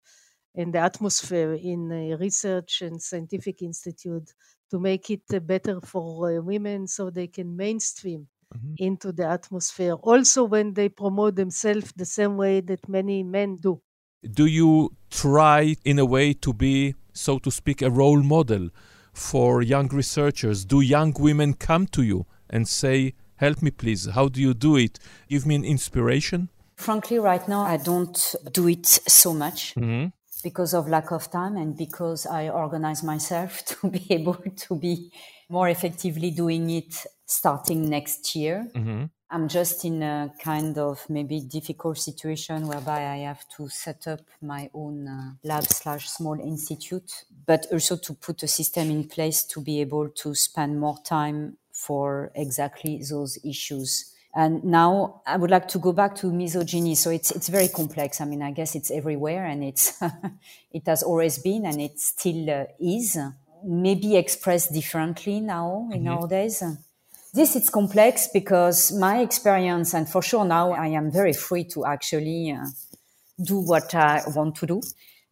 and 0.54 0.74
the 0.74 0.78
atmosphere 0.78 1.54
in 1.54 1.88
research 2.20 2.82
and 2.82 3.02
scientific 3.02 3.62
institute 3.62 4.32
to 4.74 4.80
make 4.80 5.08
it 5.08 5.22
uh, 5.32 5.38
better 5.38 5.80
for 5.80 6.36
uh, 6.36 6.42
women 6.42 6.88
so 6.88 7.08
they 7.08 7.28
can 7.28 7.56
mainstream 7.56 8.26
mm-hmm. 8.52 8.74
into 8.78 9.12
the 9.12 9.24
atmosphere. 9.24 9.94
Also, 10.02 10.42
when 10.42 10.74
they 10.74 10.88
promote 10.88 11.36
themselves 11.36 11.92
the 11.94 12.04
same 12.04 12.36
way 12.36 12.60
that 12.60 12.88
many 12.88 13.22
men 13.22 13.56
do. 13.58 13.80
Do 14.28 14.46
you 14.46 14.90
try, 15.10 15.76
in 15.84 16.00
a 16.00 16.04
way, 16.04 16.32
to 16.32 16.52
be, 16.52 16.96
so 17.12 17.38
to 17.38 17.52
speak, 17.52 17.82
a 17.82 17.90
role 17.90 18.20
model 18.20 18.70
for 19.12 19.62
young 19.62 19.86
researchers? 19.86 20.64
Do 20.64 20.80
young 20.80 21.14
women 21.16 21.54
come 21.54 21.86
to 21.88 22.02
you 22.02 22.26
and 22.50 22.66
say, 22.66 23.14
Help 23.36 23.62
me, 23.62 23.70
please? 23.70 24.06
How 24.06 24.26
do 24.26 24.40
you 24.40 24.54
do 24.54 24.76
it? 24.76 24.98
Give 25.28 25.46
me 25.46 25.54
an 25.54 25.64
inspiration? 25.64 26.50
Frankly, 26.76 27.20
right 27.20 27.46
now, 27.46 27.62
I 27.62 27.76
don't 27.76 28.34
do 28.50 28.66
it 28.68 28.86
so 28.86 29.32
much. 29.34 29.74
Mm-hmm. 29.76 30.06
Because 30.44 30.74
of 30.74 30.88
lack 30.88 31.10
of 31.10 31.30
time 31.30 31.56
and 31.56 31.76
because 31.76 32.26
I 32.26 32.50
organize 32.50 33.02
myself 33.02 33.64
to 33.70 33.90
be 33.90 34.06
able 34.10 34.38
to 34.66 34.76
be 34.76 35.10
more 35.48 35.68
effectively 35.68 36.30
doing 36.30 36.70
it 36.70 36.94
starting 37.26 37.88
next 37.88 38.36
year. 38.36 38.68
Mm-hmm. 38.74 39.04
I'm 39.30 39.48
just 39.48 39.84
in 39.84 40.00
a 40.02 40.32
kind 40.40 40.78
of 40.78 41.04
maybe 41.08 41.40
difficult 41.40 41.98
situation 41.98 42.68
whereby 42.68 43.06
I 43.06 43.16
have 43.30 43.44
to 43.56 43.68
set 43.68 44.06
up 44.06 44.20
my 44.40 44.70
own 44.72 45.08
uh, 45.08 45.32
lab 45.42 45.64
slash 45.64 46.08
small 46.08 46.38
institute, 46.38 47.24
but 47.44 47.66
also 47.72 47.96
to 47.96 48.14
put 48.14 48.44
a 48.44 48.48
system 48.48 48.90
in 48.90 49.08
place 49.08 49.42
to 49.44 49.60
be 49.60 49.80
able 49.80 50.10
to 50.10 50.34
spend 50.36 50.78
more 50.78 50.98
time 51.04 51.56
for 51.72 52.30
exactly 52.36 53.02
those 53.10 53.38
issues. 53.44 54.13
And 54.36 54.64
now 54.64 55.22
I 55.26 55.36
would 55.36 55.50
like 55.50 55.68
to 55.68 55.78
go 55.78 55.92
back 55.92 56.16
to 56.16 56.32
misogyny. 56.32 56.96
So 56.96 57.10
it's 57.10 57.30
it's 57.30 57.48
very 57.48 57.68
complex. 57.68 58.20
I 58.20 58.24
mean, 58.24 58.42
I 58.42 58.50
guess 58.50 58.74
it's 58.74 58.90
everywhere, 58.90 59.46
and 59.46 59.62
it's 59.62 60.02
it 60.72 60.82
has 60.86 61.02
always 61.02 61.38
been, 61.38 61.66
and 61.66 61.80
it 61.80 62.00
still 62.00 62.50
uh, 62.50 62.64
is. 62.80 63.18
Maybe 63.66 64.16
expressed 64.16 64.72
differently 64.74 65.40
now 65.40 65.88
in 65.90 66.00
mm-hmm. 66.00 66.04
nowadays. 66.04 66.62
This 67.32 67.56
is 67.56 67.70
complex 67.70 68.28
because 68.32 68.92
my 68.92 69.20
experience, 69.20 69.94
and 69.94 70.08
for 70.08 70.20
sure 70.20 70.44
now 70.44 70.72
I 70.72 70.88
am 70.88 71.10
very 71.10 71.32
free 71.32 71.64
to 71.72 71.86
actually 71.86 72.52
uh, 72.52 72.66
do 73.42 73.60
what 73.60 73.94
I 73.94 74.22
want 74.34 74.56
to 74.56 74.66
do. 74.66 74.82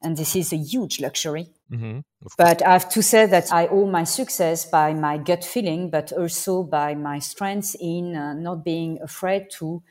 And 0.03 0.17
this 0.17 0.37
is 0.37 0.53
a 0.53 0.57
huge 0.57 1.01
luxury. 1.01 1.49
Mm-hmm. 1.71 2.01
But 2.37 2.63
I 2.67 2.73
have 2.73 2.89
to 2.91 3.03
say 3.03 3.27
that 3.27 3.53
I 3.53 3.67
owe 3.69 3.87
my 3.87 4.05
success 4.05 4.67
by 4.67 4.93
my 4.95 5.19
gut 5.19 5.45
feeling, 5.45 5.91
but 5.91 6.13
also 6.13 6.63
by 6.63 6.95
my 6.95 7.19
strength 7.19 7.77
in 7.81 8.17
uh, 8.17 8.35
not 8.35 8.65
being 8.65 9.01
afraid 9.03 9.51
to 9.59 9.83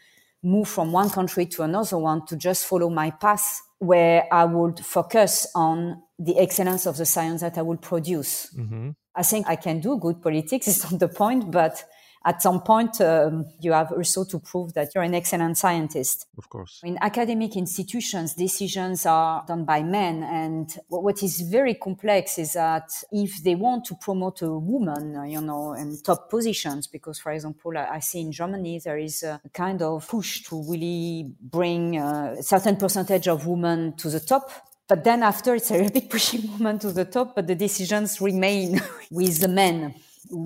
move 0.43 0.67
from 0.67 0.91
one 0.91 1.09
country 1.09 1.45
to 1.45 1.63
another 1.63 1.97
one 1.97 2.25
to 2.25 2.35
just 2.35 2.65
follow 2.65 2.89
my 2.89 3.11
path 3.11 3.61
where 3.79 4.27
I 4.31 4.45
would 4.45 4.79
focus 4.85 5.47
on 5.55 6.03
the 6.19 6.37
excellence 6.37 6.85
of 6.85 6.97
the 6.97 7.05
science 7.05 7.41
that 7.41 7.57
I 7.57 7.63
will 7.63 7.77
produce. 7.77 8.53
Mm-hmm. 8.53 8.91
I 9.15 9.23
think 9.23 9.47
I 9.47 9.55
can 9.55 9.79
do 9.79 9.97
good 9.97 10.21
politics, 10.21 10.67
it's 10.67 10.89
not 10.89 10.99
the 10.99 11.07
point, 11.07 11.51
but 11.51 11.83
at 12.23 12.41
some 12.41 12.61
point 12.61 13.01
um, 13.01 13.45
you 13.59 13.71
have 13.71 13.91
also 13.91 14.23
to 14.25 14.39
prove 14.39 14.73
that 14.73 14.93
you're 14.93 15.03
an 15.03 15.15
excellent 15.15 15.57
scientist. 15.57 16.27
Of 16.37 16.49
course. 16.49 16.81
In 16.83 16.97
academic 17.01 17.55
institutions 17.55 18.35
decisions 18.35 19.05
are 19.05 19.43
done 19.47 19.65
by 19.65 19.83
men 19.83 20.23
and 20.23 20.77
what 20.87 21.23
is 21.23 21.41
very 21.41 21.75
complex 21.75 22.37
is 22.37 22.53
that 22.53 22.89
if 23.11 23.43
they 23.43 23.55
want 23.55 23.85
to 23.85 23.95
promote 23.95 24.41
a 24.41 24.49
woman 24.49 25.29
you 25.29 25.41
know 25.41 25.73
in 25.73 25.97
top 26.01 26.29
positions 26.29 26.87
because 26.87 27.19
for 27.19 27.31
example 27.31 27.77
i 27.77 27.99
see 27.99 28.21
in 28.21 28.31
germany 28.31 28.79
there 28.83 28.97
is 28.97 29.23
a 29.23 29.39
kind 29.53 29.81
of 29.81 30.07
push 30.07 30.41
to 30.43 30.63
really 30.69 31.31
bring 31.39 31.97
a 31.97 32.41
certain 32.41 32.75
percentage 32.75 33.27
of 33.27 33.45
women 33.47 33.93
to 33.95 34.09
the 34.09 34.19
top 34.19 34.51
but 34.87 35.03
then 35.03 35.23
after 35.23 35.55
it's 35.55 35.71
a 35.71 35.89
bit 35.93 36.09
pushing 36.09 36.51
women 36.53 36.79
to 36.79 36.91
the 36.91 37.05
top 37.05 37.35
but 37.35 37.47
the 37.47 37.55
decisions 37.55 38.21
remain 38.21 38.81
with 39.11 39.39
the 39.39 39.47
men 39.47 39.93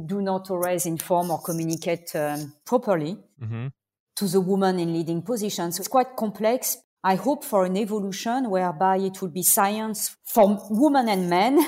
do 0.05 0.21
not 0.21 0.49
always 0.49 0.85
inform 0.85 1.31
or 1.31 1.41
communicate 1.41 2.15
um, 2.15 2.53
properly 2.65 3.17
mm-hmm. 3.41 3.67
to 4.15 4.27
the 4.27 4.41
woman 4.41 4.79
in 4.79 4.93
leading 4.93 5.21
positions. 5.21 5.75
So 5.75 5.81
it's 5.81 5.87
quite 5.87 6.15
complex. 6.15 6.77
I 7.03 7.15
hope 7.15 7.43
for 7.43 7.65
an 7.65 7.77
evolution 7.77 8.49
whereby 8.49 8.97
it 8.97 9.21
will 9.21 9.29
be 9.29 9.43
science 9.43 10.15
for 10.25 10.59
women 10.69 11.07
and 11.07 11.29
men, 11.29 11.59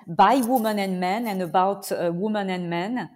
by 0.08 0.36
women 0.36 0.78
and 0.78 0.98
men, 0.98 1.26
and 1.26 1.42
about 1.42 1.92
uh, 1.92 2.10
women 2.14 2.48
and 2.48 2.70
men 2.70 3.10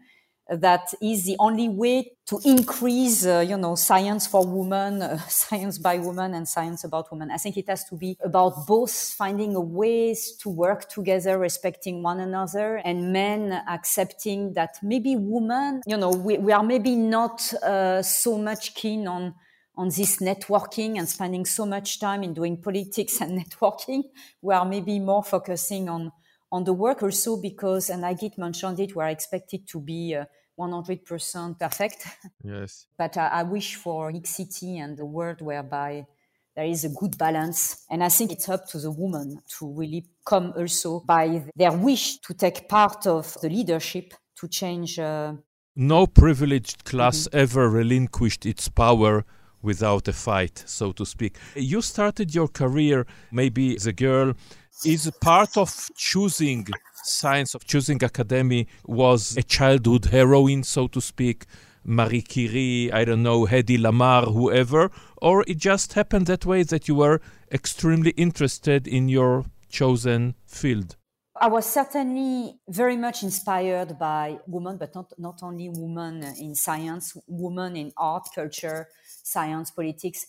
that 0.51 0.93
is 1.01 1.25
the 1.25 1.37
only 1.39 1.69
way 1.69 2.13
to 2.27 2.41
increase, 2.45 3.25
uh, 3.25 3.45
you 3.47 3.57
know, 3.57 3.75
science 3.75 4.27
for 4.27 4.45
women, 4.45 5.03
uh, 5.03 5.19
science 5.29 5.79
by 5.79 5.99
women, 5.99 6.35
and 6.35 6.47
science 6.49 6.85
about 6.85 7.11
women. 7.11 7.31
I 7.31 7.37
think 7.37 7.57
it 7.57 7.69
has 7.69 7.85
to 7.85 7.95
be 7.95 8.17
about 8.23 8.67
both 8.67 8.93
finding 9.17 9.55
a 9.55 9.61
ways 9.61 10.33
to 10.43 10.49
work 10.49 10.89
together, 10.89 11.39
respecting 11.39 12.03
one 12.03 12.21
another, 12.21 12.77
and 12.85 13.13
men 13.13 13.63
accepting 13.69 14.53
that 14.55 14.79
maybe 14.83 15.17
women, 15.17 15.83
you 15.87 15.97
know, 15.97 16.11
we, 16.11 16.39
we 16.39 16.53
are 16.53 16.63
maybe 16.63 16.97
not 16.97 17.53
uh, 17.63 18.03
so 18.03 18.39
much 18.39 18.75
keen 18.75 19.07
on 19.07 19.35
on 19.77 19.89
this 19.89 20.19
networking 20.19 20.99
and 20.99 21.09
spending 21.09 21.47
so 21.47 21.65
much 21.65 22.01
time 22.01 22.23
in 22.23 22.35
doing 22.35 22.61
politics 22.61 23.21
and 23.21 23.41
networking. 23.43 24.03
We 24.43 24.53
are 24.53 24.65
maybe 24.65 24.99
more 24.99 25.23
focusing 25.23 25.89
on 25.89 26.13
on 26.53 26.65
the 26.65 26.73
work 26.73 27.03
also 27.03 27.37
because, 27.37 27.91
and 27.91 28.03
Agit 28.03 28.37
mentioned 28.37 28.81
it, 28.81 28.95
we're 28.95 29.09
expected 29.09 29.67
to 29.69 29.81
be 29.81 30.17
uh, 30.17 30.25
100% 30.61 31.59
perfect. 31.59 32.07
Yes. 32.45 32.87
but 32.99 33.17
I, 33.17 33.29
I 33.29 33.43
wish 33.43 33.77
for 33.77 34.13
city 34.25 34.79
and 34.79 34.97
the 34.97 35.07
world 35.07 35.41
whereby 35.41 36.07
there 36.55 36.65
is 36.65 36.85
a 36.85 36.91
good 36.91 37.17
balance. 37.17 37.85
And 37.91 38.03
I 38.05 38.09
think 38.09 38.33
it's 38.33 38.49
up 38.49 38.67
to 38.69 38.79
the 38.79 38.91
woman 38.91 39.39
to 39.59 39.73
really 39.73 40.05
come 40.25 40.53
also 40.57 41.01
by 41.01 41.45
their 41.57 41.73
wish 41.73 42.19
to 42.19 42.35
take 42.35 42.69
part 42.69 43.07
of 43.07 43.37
the 43.41 43.49
leadership 43.49 44.15
to 44.41 44.49
change. 44.49 44.99
Uh, 44.99 45.35
no 45.77 46.07
privileged 46.07 46.85
class 46.85 47.29
mm-hmm. 47.29 47.39
ever 47.39 47.71
relinquished 47.71 48.45
its 48.45 48.69
power 48.69 49.25
without 49.63 50.09
a 50.09 50.13
fight, 50.13 50.63
so 50.67 50.93
to 50.93 51.05
speak. 51.05 51.37
You 51.55 51.83
started 51.83 52.35
your 52.35 52.49
career 52.49 53.07
maybe 53.31 53.77
as 53.77 53.87
a 53.87 53.93
girl. 53.93 54.35
Is 54.83 55.11
part 55.21 55.59
of 55.59 55.91
choosing 55.95 56.67
science 57.03 57.55
of 57.55 57.67
choosing 57.67 58.03
academy 58.03 58.67
was 58.87 59.37
a 59.37 59.43
childhood 59.43 60.07
heroine, 60.07 60.63
so 60.63 60.87
to 60.89 61.03
speak, 61.03 61.45
Marie 61.85 62.23
Curie, 62.23 62.91
I 62.91 63.05
don't 63.05 63.23
know, 63.23 63.47
Hedy 63.47 63.79
Lamarr, 63.79 64.33
whoever, 64.33 64.91
or 65.19 65.45
it 65.47 65.59
just 65.59 65.93
happened 65.93 66.27
that 66.27 66.47
way 66.47 66.63
that 66.63 66.89
you 66.89 66.95
were 66.95 67.21
extremely 67.53 68.13
interested 68.13 68.87
in 68.87 69.11
your 69.11 69.45
chosen 69.69 70.35
field? 70.47 70.97
I 71.39 71.49
was 71.49 71.67
certainly 71.67 72.55
very 72.69 72.97
much 72.97 73.23
inspired 73.23 73.99
by 73.99 74.39
women, 74.47 74.77
but 74.79 74.95
not, 74.95 75.13
not 75.19 75.41
only 75.43 75.69
women 75.71 76.23
in 76.39 76.55
science, 76.55 77.17
women 77.27 77.77
in 77.77 77.93
art, 77.97 78.29
culture, 78.35 78.89
science, 79.05 79.71
politics, 79.71 80.27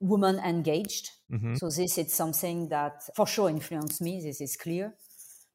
women 0.00 0.38
engaged. 0.38 1.10
Mm-hmm. 1.30 1.54
So 1.56 1.70
this 1.70 1.98
is 1.98 2.12
something 2.12 2.68
that 2.68 3.02
for 3.14 3.26
sure 3.26 3.48
influenced 3.48 4.00
me. 4.02 4.20
This 4.22 4.40
is 4.40 4.56
clear 4.56 4.94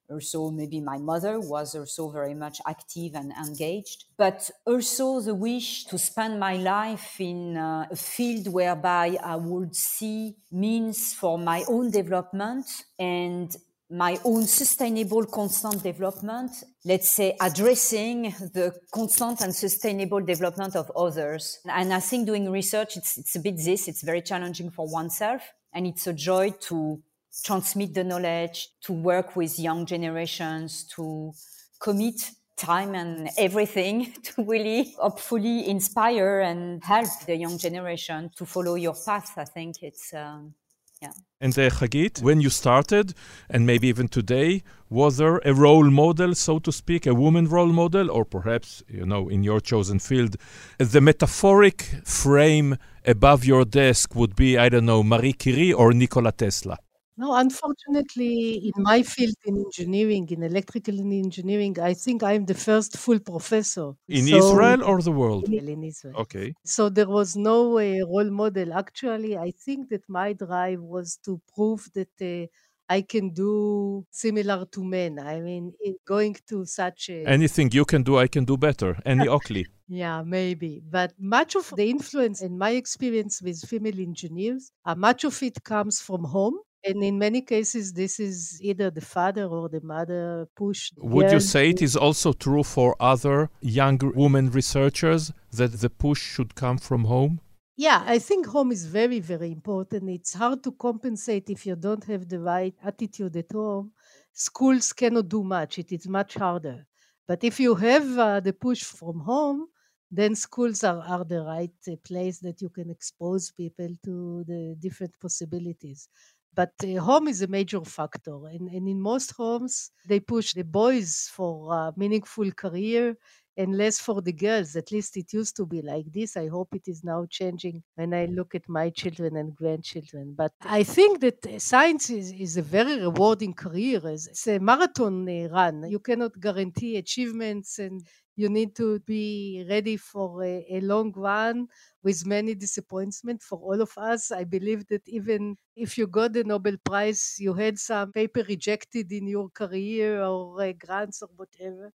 also 0.09 0.51
maybe 0.51 0.79
my 0.79 0.97
mother 0.97 1.39
was 1.39 1.75
also 1.75 2.09
very 2.09 2.33
much 2.33 2.59
active 2.67 3.15
and 3.15 3.31
engaged 3.33 4.05
but 4.17 4.49
also 4.65 5.19
the 5.21 5.33
wish 5.33 5.85
to 5.85 5.97
spend 5.97 6.39
my 6.39 6.55
life 6.57 7.19
in 7.19 7.57
uh, 7.57 7.87
a 7.89 7.95
field 7.95 8.47
whereby 8.53 9.17
i 9.23 9.35
would 9.35 9.75
see 9.75 10.35
means 10.51 11.13
for 11.13 11.37
my 11.37 11.63
own 11.67 11.89
development 11.89 12.65
and 12.99 13.55
my 13.89 14.17
own 14.23 14.43
sustainable 14.47 15.25
constant 15.25 15.83
development 15.83 16.51
let's 16.85 17.09
say 17.09 17.35
addressing 17.39 18.23
the 18.53 18.73
constant 18.91 19.41
and 19.41 19.53
sustainable 19.53 20.21
development 20.21 20.75
of 20.75 20.91
others 20.95 21.59
and 21.65 21.93
i 21.93 21.99
think 21.99 22.25
doing 22.25 22.49
research 22.49 22.97
it's, 22.97 23.17
it's 23.17 23.35
a 23.35 23.39
bit 23.39 23.57
this 23.57 23.87
it's 23.87 24.01
very 24.01 24.21
challenging 24.21 24.71
for 24.71 24.87
oneself 24.87 25.41
And 25.75 25.85
it's 25.85 26.07
a 26.07 26.13
joy 26.13 26.51
to 26.69 27.03
transmit 27.43 27.93
the 27.93 28.05
knowledge, 28.05 28.69
to 28.83 28.93
work 28.93 29.35
with 29.35 29.59
young 29.59 29.85
generations, 29.85 30.85
to 30.95 31.33
commit 31.81 32.31
time 32.55 32.95
and 32.95 33.29
everything 33.37 34.13
to 34.23 34.45
really 34.45 34.95
hopefully 34.97 35.67
inspire 35.67 36.39
and 36.39 36.81
help 36.83 37.09
the 37.27 37.35
young 37.35 37.57
generation 37.57 38.31
to 38.37 38.45
follow 38.45 38.75
your 38.75 38.95
path. 39.05 39.33
I 39.37 39.43
think 39.43 39.83
it's, 39.83 40.13
um, 40.13 40.53
yeah. 41.01 41.11
And 41.41 41.57
uh, 41.59 41.69
Hagit, 41.69 42.21
when 42.21 42.39
you 42.39 42.49
started, 42.49 43.13
and 43.49 43.65
maybe 43.65 43.87
even 43.87 44.07
today, 44.07 44.63
was 44.89 45.17
there 45.17 45.37
a 45.43 45.53
role 45.53 45.89
model, 45.89 46.33
so 46.33 46.59
to 46.59 46.71
speak, 46.71 47.05
a 47.05 47.13
woman 47.13 47.47
role 47.47 47.67
model, 47.73 48.09
or 48.09 48.23
perhaps, 48.23 48.83
you 48.87 49.05
know, 49.05 49.27
in 49.27 49.43
your 49.43 49.59
chosen 49.59 49.99
field, 49.99 50.37
the 50.77 51.01
metaphoric 51.01 51.81
frame 52.05 52.77
above 53.05 53.45
your 53.45 53.65
desk 53.65 54.15
would 54.15 54.35
be, 54.35 54.57
I 54.57 54.69
don't 54.69 54.85
know, 54.85 55.03
Marie 55.03 55.33
Curie 55.33 55.73
or 55.73 55.91
Nikola 55.91 56.31
Tesla? 56.31 56.77
No, 57.17 57.33
unfortunately, 57.35 58.71
in 58.75 58.83
my 58.83 59.01
field 59.01 59.35
in 59.45 59.57
engineering, 59.57 60.27
in 60.29 60.43
electrical 60.43 60.99
engineering, 60.99 61.79
I 61.79 61.93
think 61.93 62.23
I'm 62.23 62.45
the 62.45 62.53
first 62.53 62.97
full 62.97 63.19
professor. 63.19 63.93
In 64.09 64.27
so, 64.27 64.37
Israel 64.37 64.83
or 64.83 65.01
the 65.01 65.13
world? 65.13 65.47
In 65.47 65.83
Israel. 65.83 66.15
Okay. 66.17 66.53
So 66.65 66.89
there 66.89 67.07
was 67.07 67.37
no 67.37 67.79
uh, 67.79 68.05
role 68.13 68.29
model. 68.29 68.73
Actually, 68.73 69.37
I 69.37 69.51
think 69.51 69.89
that 69.89 70.03
my 70.09 70.33
drive 70.33 70.81
was 70.81 71.17
to 71.25 71.41
prove 71.53 71.87
that 71.93 72.15
uh, 72.21 72.47
I 72.89 73.01
can 73.01 73.29
do 73.29 74.05
similar 74.11 74.65
to 74.73 74.83
men. 74.83 75.17
I 75.19 75.39
mean, 75.39 75.73
going 76.05 76.35
to 76.49 76.65
such 76.65 77.09
a. 77.09 77.25
Anything 77.25 77.71
you 77.71 77.85
can 77.85 78.03
do, 78.03 78.17
I 78.17 78.27
can 78.27 78.45
do 78.45 78.57
better. 78.57 78.97
Annie 79.05 79.27
Oakley. 79.35 79.65
Yeah, 79.87 80.21
maybe. 80.23 80.81
But 80.89 81.13
much 81.19 81.55
of 81.55 81.71
the 81.75 81.89
influence 81.89 82.41
and 82.41 82.57
my 82.57 82.71
experience 82.71 83.41
with 83.41 83.59
female 83.67 83.99
engineers, 83.99 84.71
uh, 84.85 84.95
much 84.95 85.23
of 85.23 85.41
it 85.41 85.63
comes 85.63 85.99
from 85.99 86.23
home. 86.25 86.57
And 86.87 87.03
in 87.03 87.17
many 87.17 87.41
cases, 87.41 87.93
this 87.93 88.19
is 88.19 88.61
either 88.61 88.91
the 88.91 89.01
father 89.01 89.45
or 89.45 89.67
the 89.69 89.81
mother 89.81 90.47
pushed 90.55 90.93
Would 90.97 91.31
you 91.31 91.39
say 91.39 91.69
it 91.71 91.81
is 91.81 91.95
also 91.95 92.31
true 92.33 92.63
for 92.63 92.95
other 92.99 93.49
young 93.61 93.99
women 94.15 94.51
researchers 94.51 95.31
that 95.51 95.71
the 95.81 95.89
push 95.89 96.21
should 96.21 96.53
come 96.55 96.77
from 96.77 97.05
home? 97.05 97.41
Yeah, 97.77 98.03
I 98.05 98.19
think 98.19 98.45
home 98.45 98.71
is 98.71 98.85
very, 98.85 99.19
very 99.19 99.51
important. 99.51 100.09
It's 100.09 100.33
hard 100.33 100.63
to 100.63 100.71
compensate 100.71 101.49
if 101.49 101.65
you 101.65 101.75
don't 101.75 102.03
have 102.05 102.29
the 102.29 102.39
right 102.39 102.75
attitude 102.83 103.35
at 103.35 103.51
home. 103.51 103.91
Schools 104.33 104.93
cannot 104.93 105.27
do 105.27 105.43
much, 105.43 105.79
it 105.79 105.91
is 105.91 106.07
much 106.07 106.35
harder. 106.35 106.87
But 107.27 107.43
if 107.43 107.59
you 107.59 107.75
have 107.75 108.17
uh, 108.17 108.39
the 108.39 108.53
push 108.53 108.83
from 108.83 109.19
home, 109.21 109.67
then 110.11 110.35
schools 110.35 110.83
are, 110.83 111.01
are 111.01 111.25
the 111.25 111.41
right 111.41 111.73
uh, 111.87 111.95
place 112.03 112.39
that 112.39 112.61
you 112.61 112.69
can 112.69 112.89
expose 112.89 113.51
people 113.51 113.89
to 114.05 114.43
the 114.47 114.75
different 114.79 115.19
possibilities. 115.19 116.07
But 116.55 116.73
uh, 116.83 117.01
home 117.01 117.27
is 117.27 117.41
a 117.41 117.47
major 117.47 117.81
factor. 117.83 118.47
And, 118.47 118.69
and 118.69 118.87
in 118.87 119.01
most 119.01 119.31
homes, 119.33 119.91
they 120.07 120.19
push 120.19 120.53
the 120.53 120.63
boys 120.63 121.29
for 121.31 121.73
a 121.73 121.93
meaningful 121.97 122.51
career 122.51 123.17
and 123.57 123.75
less 123.77 123.99
for 123.99 124.21
the 124.21 124.33
girls. 124.33 124.75
At 124.75 124.91
least 124.91 125.17
it 125.17 125.31
used 125.33 125.55
to 125.57 125.65
be 125.65 125.81
like 125.81 126.11
this. 126.11 126.35
I 126.37 126.47
hope 126.47 126.75
it 126.75 126.87
is 126.87 127.03
now 127.03 127.25
changing 127.29 127.83
when 127.95 128.13
I 128.13 128.25
look 128.25 128.55
at 128.55 128.67
my 128.67 128.89
children 128.89 129.37
and 129.37 129.55
grandchildren. 129.55 130.33
But 130.35 130.53
I 130.61 130.83
think 130.83 131.21
that 131.21 131.45
uh, 131.45 131.59
science 131.59 132.09
is, 132.09 132.31
is 132.33 132.57
a 132.57 132.61
very 132.61 132.99
rewarding 132.99 133.53
career. 133.53 134.01
It's 134.03 134.47
a 134.47 134.59
marathon 134.59 135.27
uh, 135.29 135.47
run. 135.49 135.89
You 135.89 135.99
cannot 135.99 136.39
guarantee 136.39 136.97
achievements 136.97 137.79
and 137.79 138.05
you 138.35 138.49
need 138.49 138.75
to 138.75 138.99
be 138.99 139.65
ready 139.69 139.95
for 139.95 140.43
a, 140.43 140.65
a 140.69 140.81
long 140.81 141.13
run 141.13 141.67
with 142.03 142.25
many 142.25 142.53
disappointments 142.55 143.45
for 143.45 143.57
all 143.59 143.81
of 143.81 143.91
us. 143.97 144.31
I 144.31 144.43
believe 144.43 144.87
that 144.87 145.07
even 145.07 145.55
if 145.75 145.97
you 145.97 146.07
got 146.07 146.33
the 146.33 146.43
Nobel 146.43 146.77
Prize, 146.83 147.35
you 147.39 147.53
had 147.53 147.79
some 147.79 148.11
paper 148.11 148.43
rejected 148.47 149.11
in 149.11 149.27
your 149.27 149.49
career 149.49 150.21
or 150.21 150.61
uh, 150.61 150.73
grants 150.73 151.21
or 151.21 151.29
whatever. 151.35 151.91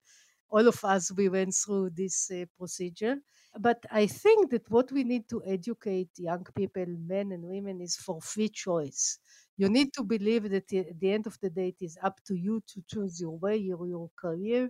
All 0.49 0.67
of 0.67 0.83
us, 0.83 1.12
we 1.12 1.29
went 1.29 1.53
through 1.55 1.91
this 1.91 2.31
uh, 2.31 2.45
procedure. 2.57 3.17
But 3.59 3.83
I 3.91 4.05
think 4.07 4.51
that 4.51 4.69
what 4.69 4.91
we 4.91 5.03
need 5.03 5.27
to 5.29 5.41
educate 5.45 6.09
young 6.17 6.45
people, 6.55 6.85
men 6.88 7.31
and 7.31 7.43
women, 7.43 7.81
is 7.81 7.95
for 7.95 8.21
free 8.21 8.49
choice. 8.49 9.19
You 9.57 9.69
need 9.69 9.93
to 9.93 10.03
believe 10.03 10.49
that 10.49 10.71
at 10.73 10.99
the 10.99 11.12
end 11.12 11.27
of 11.27 11.38
the 11.41 11.49
day, 11.49 11.69
it 11.69 11.83
is 11.83 11.97
up 12.01 12.19
to 12.27 12.35
you 12.35 12.62
to 12.67 12.81
choose 12.88 13.19
your 13.19 13.38
way, 13.38 13.57
your, 13.57 13.85
your 13.88 14.09
career 14.15 14.69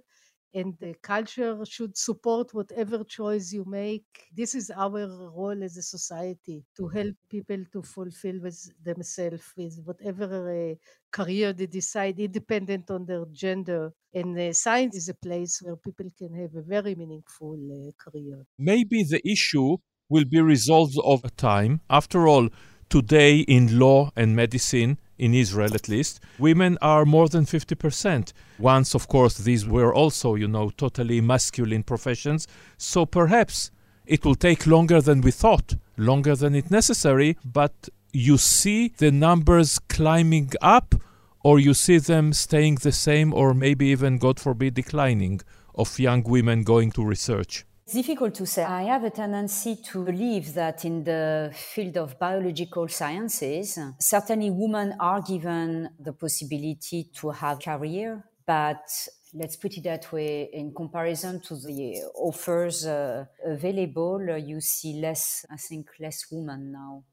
and 0.54 0.76
the 0.80 0.96
culture 1.02 1.58
should 1.66 1.98
support 1.98 2.54
whatever 2.54 3.04
choice 3.04 3.52
you 3.52 3.66
make. 3.66 4.06
This 4.34 4.56
is 4.56 4.72
our 4.72 5.08
role 5.08 5.64
as 5.64 5.78
a 5.78 5.82
society 5.82 6.64
to 6.78 6.88
help 6.88 7.16
people 7.30 7.64
to 7.74 7.82
fulfill 7.84 8.40
with 8.42 8.60
themselves 8.84 9.44
with 9.56 9.80
whatever 9.84 10.72
uh, 10.72 10.76
career 11.12 11.54
they 11.54 11.68
decide, 11.68 12.20
independent 12.20 12.90
on 12.90 13.06
their 13.06 13.26
gender. 13.32 13.92
And 14.14 14.38
uh, 14.40 14.54
science 14.54 14.96
is 14.96 15.10
a 15.10 15.14
place 15.14 15.62
where 15.62 15.76
people 15.76 16.08
can 16.18 16.34
have 16.34 16.56
a 16.56 16.62
very 16.62 16.96
meaningful 16.96 17.56
uh, 17.56 17.92
career. 18.04 18.46
Maybe 18.58 19.04
the 19.04 19.22
issue 19.28 19.78
will 20.10 20.26
be 20.26 20.42
resolved 20.42 20.96
over 21.04 21.30
time. 21.30 21.82
After 21.90 22.28
all, 22.28 22.50
today 22.90 23.40
in 23.42 23.78
law 23.78 24.12
and 24.16 24.36
medicine, 24.36 25.00
in 25.20 25.34
Israel 25.34 25.76
at 25.76 25.90
least, 25.90 26.20
women 26.40 26.78
are 26.82 27.06
more 27.06 27.28
than 27.28 27.46
50%. 27.46 28.34
Once, 28.58 28.96
of 28.96 29.08
course, 29.08 29.38
these 29.38 29.68
were 29.68 29.94
also, 29.94 30.36
you 30.36 30.48
know, 30.48 30.72
totally 30.72 31.22
masculine 31.22 31.84
professions. 31.84 32.48
So 32.78 33.06
perhaps 33.06 33.72
it 34.06 34.26
will 34.26 34.36
take 34.36 34.66
longer 34.66 35.02
than 35.02 35.22
we 35.22 35.32
thought, 35.32 35.76
longer 35.98 36.36
than 36.36 36.56
it 36.56 36.72
necessary, 36.72 37.38
but 37.46 37.90
you 38.12 38.38
see 38.38 38.94
the 38.98 39.12
numbers 39.12 39.78
climbing 39.78 40.52
up 40.62 40.96
or 41.44 41.60
you 41.60 41.74
see 41.74 42.00
them 42.00 42.34
staying 42.34 42.76
the 42.76 42.92
same 42.92 43.34
or 43.34 43.54
maybe 43.54 43.88
even, 43.88 44.18
God 44.18 44.40
forbid, 44.40 44.74
declining 44.74 45.42
of 45.76 46.00
young 46.00 46.24
women 46.24 46.64
going 46.64 46.92
to 46.92 47.06
research. 47.06 47.66
It's 47.90 47.96
difficult 47.96 48.36
to 48.36 48.46
say. 48.46 48.64
I 48.64 48.84
have 48.84 49.04
a 49.04 49.10
tendency 49.10 49.78
to 49.78 50.06
believe 50.06 50.54
that 50.54 50.86
in 50.86 51.04
the 51.04 51.52
field 51.52 51.98
of 51.98 52.20
biological 52.20 52.88
sciences, 52.88 53.80
certainly 54.00 54.52
women 54.52 54.94
are 55.00 55.24
given 55.24 55.90
the 56.00 56.14
possibility 56.14 57.10
to 57.16 57.32
have 57.32 57.60
career, 57.60 58.24
but 58.46 58.88
let's 59.34 59.56
put 59.56 59.76
it 59.76 59.86
that 59.86 60.12
way 60.12 60.52
in 60.54 60.72
comparison 60.72 61.42
to 61.42 61.56
the 61.56 62.04
offers 62.14 62.86
uh, 62.86 63.26
available, 63.44 64.24
uh, 64.30 64.36
you 64.36 64.62
see 64.62 65.02
less, 65.02 65.44
I 65.50 65.58
think, 65.58 65.90
less 66.00 66.28
women 66.32 66.72
now 66.72 67.06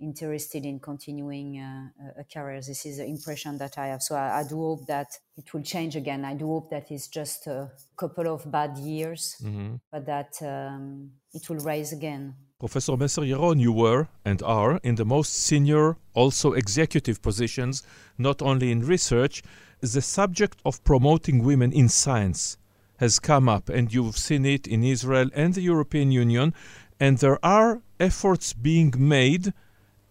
interested 0.00 0.64
in 0.64 0.78
continuing 0.78 1.58
uh, 1.58 2.20
a 2.20 2.24
career. 2.24 2.60
This 2.60 2.86
is 2.86 2.98
the 2.98 3.06
impression 3.06 3.58
that 3.58 3.78
I 3.78 3.88
have. 3.88 4.02
So 4.02 4.14
I, 4.14 4.40
I, 4.40 4.44
do 4.44 4.56
hope 4.56 4.86
that 4.86 5.18
it 5.36 5.52
will 5.52 5.62
change 5.62 5.96
again. 5.96 6.24
I 6.24 6.34
do 6.34 6.46
hope 6.46 6.70
that 6.70 6.90
it's 6.90 7.08
just 7.08 7.46
a 7.46 7.70
couple 7.96 8.32
of 8.32 8.50
bad 8.50 8.78
years, 8.78 9.36
mm-hmm. 9.42 9.76
but 9.90 10.06
that 10.06 10.40
um, 10.42 11.10
it 11.32 11.48
will 11.48 11.58
rise 11.58 11.92
again. 11.92 12.34
Professor 12.58 12.96
Messer 12.96 13.22
Yaron, 13.22 13.60
you 13.60 13.72
were 13.72 14.08
and 14.24 14.42
are 14.42 14.80
in 14.82 14.96
the 14.96 15.04
most 15.04 15.32
senior, 15.32 15.96
also 16.14 16.54
executive 16.54 17.22
positions, 17.22 17.82
not 18.18 18.42
only 18.42 18.72
in 18.72 18.80
research. 18.80 19.42
The 19.80 20.02
subject 20.02 20.60
of 20.64 20.82
promoting 20.82 21.44
women 21.44 21.72
in 21.72 21.88
science 21.88 22.58
has 22.98 23.20
come 23.20 23.48
up, 23.48 23.68
and 23.68 23.94
you've 23.94 24.18
seen 24.18 24.44
it 24.44 24.66
in 24.66 24.82
Israel 24.82 25.30
and 25.34 25.54
the 25.54 25.60
European 25.60 26.10
Union, 26.10 26.52
and 26.98 27.18
there 27.18 27.38
are 27.44 27.80
efforts 28.00 28.52
being 28.52 28.92
made 28.96 29.52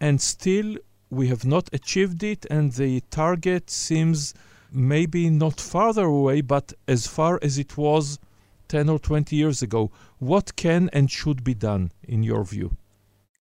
and 0.00 0.20
still 0.20 0.76
we 1.10 1.28
have 1.28 1.44
not 1.44 1.68
achieved 1.72 2.22
it, 2.22 2.46
and 2.50 2.72
the 2.72 3.00
target 3.10 3.70
seems 3.70 4.34
maybe 4.70 5.30
not 5.30 5.60
farther 5.60 6.04
away, 6.04 6.40
but 6.40 6.72
as 6.86 7.06
far 7.06 7.38
as 7.42 7.58
it 7.58 7.76
was 7.76 8.18
10 8.68 8.88
or 8.88 8.98
20 8.98 9.34
years 9.34 9.62
ago. 9.62 9.90
What 10.18 10.56
can 10.56 10.90
and 10.92 11.10
should 11.10 11.42
be 11.42 11.54
done, 11.54 11.90
in 12.02 12.22
your 12.22 12.44
view? 12.44 12.76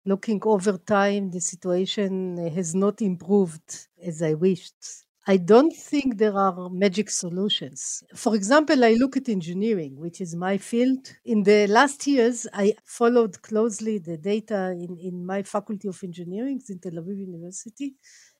Looking 0.06 0.42
over 0.46 0.78
time, 0.78 1.32
the 1.32 1.42
situation 1.42 2.38
has 2.38 2.74
not 2.74 3.02
improved 3.02 3.88
as 4.02 4.22
I 4.22 4.34
wished. 4.36 5.07
I 5.30 5.36
don't 5.38 5.76
think 5.76 6.18
there 6.18 6.38
are 6.38 6.70
magic 6.70 7.10
solutions. 7.10 8.02
For 8.16 8.34
example, 8.34 8.86
I 8.86 8.94
look 8.94 9.18
at 9.18 9.28
engineering, 9.28 9.98
which 9.98 10.22
is 10.22 10.36
my 10.36 10.58
field. 10.58 11.02
In 11.26 11.44
the 11.44 11.68
last 11.68 12.08
years, 12.08 12.48
I 12.54 12.74
followed 12.86 13.42
closely 13.42 13.98
the 13.98 14.18
data 14.18 14.72
in, 14.72 14.98
in 14.98 15.26
my 15.26 15.44
faculty 15.44 15.90
of 15.90 16.02
engineering 16.02 16.62
in 16.70 16.80
Tel 16.80 16.94
Aviv 16.94 17.18
University. 17.18 17.96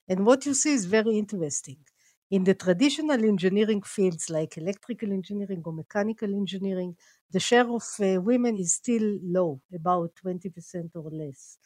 And 0.08 0.26
what 0.26 0.46
you 0.46 0.54
see 0.54 0.74
is 0.74 0.86
very 0.86 1.18
interesting. 1.18 1.78
In 2.32 2.46
the 2.46 2.54
traditional 2.56 3.22
engineering 3.24 3.82
fields 3.82 4.30
like 4.30 4.58
electrical 4.58 5.12
engineering 5.12 5.62
or 5.66 5.74
mechanical 5.74 6.34
engineering, 6.34 6.96
the 7.32 7.40
share 7.42 7.70
of 7.70 7.84
uh, 8.00 8.22
women 8.22 8.58
is 8.58 8.74
still 8.74 9.18
low, 9.24 9.62
about 9.74 10.12
20% 10.26 10.92
or 10.96 11.10
less. 11.12 11.58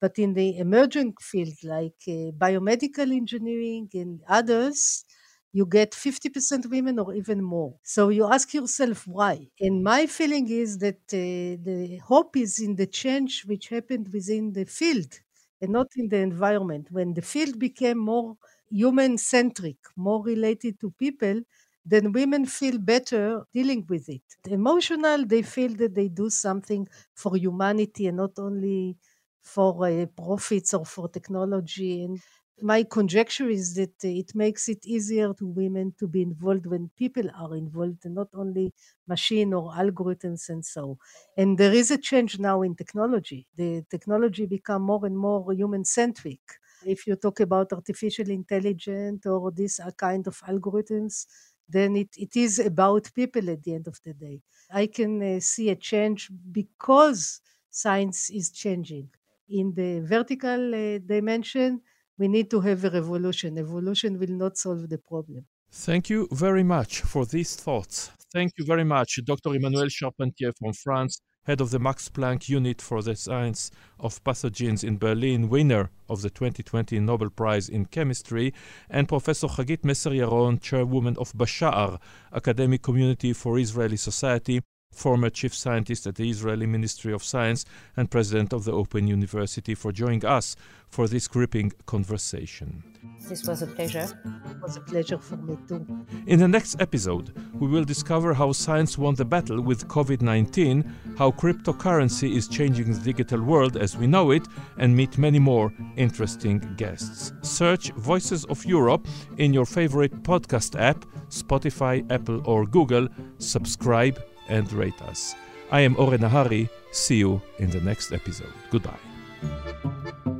But 0.00 0.18
in 0.18 0.34
the 0.34 0.58
emerging 0.58 1.14
field 1.20 1.54
like 1.64 2.00
uh, 2.08 2.30
biomedical 2.44 3.10
engineering 3.14 3.88
and 3.94 4.20
others, 4.28 5.04
you 5.52 5.64
get 5.66 5.94
50% 5.94 6.66
women 6.66 6.98
or 6.98 7.14
even 7.14 7.42
more. 7.42 7.74
So 7.82 8.10
you 8.10 8.30
ask 8.30 8.52
yourself 8.52 9.06
why. 9.06 9.48
And 9.60 9.82
my 9.82 10.06
feeling 10.06 10.48
is 10.50 10.78
that 10.78 11.00
uh, 11.12 11.56
the 11.68 12.00
hope 12.04 12.36
is 12.36 12.58
in 12.60 12.76
the 12.76 12.86
change 12.86 13.44
which 13.46 13.68
happened 13.68 14.08
within 14.12 14.52
the 14.52 14.64
field 14.66 15.20
and 15.60 15.72
not 15.72 15.88
in 15.96 16.08
the 16.08 16.18
environment. 16.18 16.88
When 16.90 17.14
the 17.14 17.22
field 17.22 17.58
became 17.58 17.98
more 17.98 18.36
human 18.70 19.16
centric, 19.16 19.76
more 19.96 20.22
related 20.22 20.78
to 20.80 20.90
people, 20.90 21.40
then 21.84 22.12
women 22.12 22.44
feel 22.46 22.78
better 22.78 23.44
dealing 23.52 23.86
with 23.88 24.08
it. 24.08 24.22
Emotional, 24.46 25.24
they 25.24 25.42
feel 25.42 25.72
that 25.76 25.94
they 25.94 26.08
do 26.08 26.28
something 26.28 26.86
for 27.14 27.36
humanity 27.36 28.08
and 28.08 28.16
not 28.16 28.32
only 28.38 28.96
for 29.42 29.86
uh, 29.86 30.06
profits 30.06 30.74
or 30.74 30.84
for 30.84 31.08
technology. 31.08 32.02
And 32.02 32.20
my 32.62 32.84
conjecture 32.84 33.48
is 33.48 33.74
that 33.74 34.02
it 34.02 34.34
makes 34.34 34.68
it 34.68 34.86
easier 34.86 35.34
to 35.34 35.46
women 35.46 35.94
to 35.98 36.08
be 36.08 36.22
involved 36.22 36.66
when 36.66 36.90
people 36.96 37.30
are 37.34 37.54
involved 37.54 38.04
and 38.06 38.14
not 38.14 38.28
only 38.34 38.72
machine 39.06 39.52
or 39.52 39.72
algorithms 39.72 40.48
and 40.48 40.64
so. 40.64 40.98
And 41.36 41.58
there 41.58 41.72
is 41.72 41.90
a 41.90 41.98
change 41.98 42.38
now 42.38 42.62
in 42.62 42.74
technology. 42.74 43.46
The 43.56 43.84
technology 43.90 44.46
become 44.46 44.82
more 44.82 45.04
and 45.04 45.18
more 45.18 45.52
human 45.52 45.84
centric 45.84 46.40
if 46.84 47.06
you 47.06 47.16
talk 47.16 47.40
about 47.40 47.72
artificial 47.72 48.28
intelligence 48.30 49.24
or 49.26 49.50
this 49.50 49.80
kind 49.96 50.26
of 50.26 50.38
algorithms 50.40 51.26
then 51.68 51.96
it, 51.96 52.10
it 52.16 52.36
is 52.36 52.58
about 52.60 53.10
people 53.14 53.50
at 53.50 53.62
the 53.64 53.74
end 53.74 53.88
of 53.88 54.00
the 54.04 54.14
day. 54.14 54.40
I 54.70 54.86
can 54.86 55.20
uh, 55.20 55.40
see 55.40 55.68
a 55.70 55.74
change 55.76 56.30
because 56.52 57.40
science 57.70 58.30
is 58.30 58.50
changing 58.50 59.10
in 59.48 59.72
the 59.74 60.00
vertical 60.00 60.74
uh, 60.74 60.98
dimension 60.98 61.80
we 62.18 62.28
need 62.28 62.50
to 62.50 62.60
have 62.60 62.84
a 62.84 62.90
revolution. 62.90 63.58
Evolution 63.58 64.18
will 64.18 64.30
not 64.30 64.56
solve 64.56 64.88
the 64.88 64.98
problem. 64.98 65.44
Thank 65.70 66.08
you 66.08 66.28
very 66.32 66.62
much 66.62 67.00
for 67.00 67.26
these 67.26 67.56
thoughts. 67.56 68.10
Thank 68.32 68.52
you 68.58 68.64
very 68.64 68.84
much, 68.84 69.20
Dr. 69.24 69.50
Emmanuelle 69.50 69.90
Charpentier 69.90 70.52
from 70.58 70.72
France, 70.72 71.20
head 71.44 71.60
of 71.60 71.70
the 71.70 71.78
Max 71.78 72.08
Planck 72.08 72.48
Unit 72.48 72.80
for 72.80 73.02
the 73.02 73.14
Science 73.14 73.70
of 74.00 74.22
Pathogens 74.24 74.82
in 74.82 74.98
Berlin, 74.98 75.48
winner 75.48 75.90
of 76.08 76.22
the 76.22 76.30
2020 76.30 76.98
Nobel 77.00 77.30
Prize 77.30 77.68
in 77.68 77.86
Chemistry, 77.86 78.52
and 78.90 79.08
Professor 79.08 79.46
Hagit 79.46 79.84
Messer 79.84 80.10
Yaron, 80.10 80.60
chairwoman 80.60 81.16
of 81.18 81.32
Bashar, 81.34 82.00
Academic 82.32 82.82
Community 82.82 83.32
for 83.32 83.58
Israeli 83.58 83.96
Society, 83.96 84.62
former 84.96 85.30
chief 85.30 85.54
scientist 85.54 86.06
at 86.06 86.14
the 86.16 86.28
Israeli 86.28 86.66
Ministry 86.66 87.12
of 87.12 87.22
Science 87.22 87.64
and 87.96 88.10
president 88.10 88.52
of 88.52 88.64
the 88.64 88.72
Open 88.72 89.06
University, 89.06 89.74
for 89.74 89.92
joining 89.92 90.24
us 90.24 90.56
for 90.88 91.06
this 91.08 91.28
gripping 91.28 91.72
conversation. 91.86 92.82
This 93.28 93.46
was 93.46 93.62
a 93.62 93.66
pleasure. 93.66 94.08
It 94.50 94.62
was 94.62 94.76
a 94.76 94.80
pleasure 94.80 95.18
for 95.18 95.36
me 95.36 95.56
too. 95.68 95.84
In 96.26 96.38
the 96.38 96.48
next 96.48 96.80
episode, 96.80 97.32
we 97.54 97.66
will 97.66 97.84
discover 97.84 98.32
how 98.34 98.52
science 98.52 98.96
won 98.96 99.14
the 99.14 99.24
battle 99.24 99.60
with 99.60 99.88
COVID 99.88 100.22
19, 100.22 100.94
how 101.18 101.32
cryptocurrency 101.32 102.34
is 102.36 102.48
changing 102.48 102.92
the 102.92 103.00
digital 103.00 103.42
world 103.42 103.76
as 103.76 103.96
we 103.96 104.06
know 104.06 104.30
it, 104.30 104.46
and 104.78 104.96
meet 104.96 105.18
many 105.18 105.38
more 105.38 105.72
interesting 105.96 106.58
guests. 106.76 107.32
Search 107.42 107.90
Voices 107.92 108.44
of 108.46 108.64
Europe 108.64 109.06
in 109.38 109.52
your 109.52 109.66
favorite 109.66 110.22
podcast 110.22 110.78
app, 110.80 111.04
Spotify, 111.28 112.08
Apple, 112.10 112.42
or 112.44 112.64
Google. 112.64 113.08
Subscribe 113.38 114.18
and 114.48 114.72
rate 114.72 115.00
us. 115.02 115.34
I 115.70 115.80
am 115.80 115.96
Oren 115.98 116.20
Nahari. 116.20 116.68
See 116.92 117.16
you 117.16 117.42
in 117.58 117.70
the 117.70 117.80
next 117.80 118.12
episode. 118.12 118.52
Goodbye. 118.70 120.35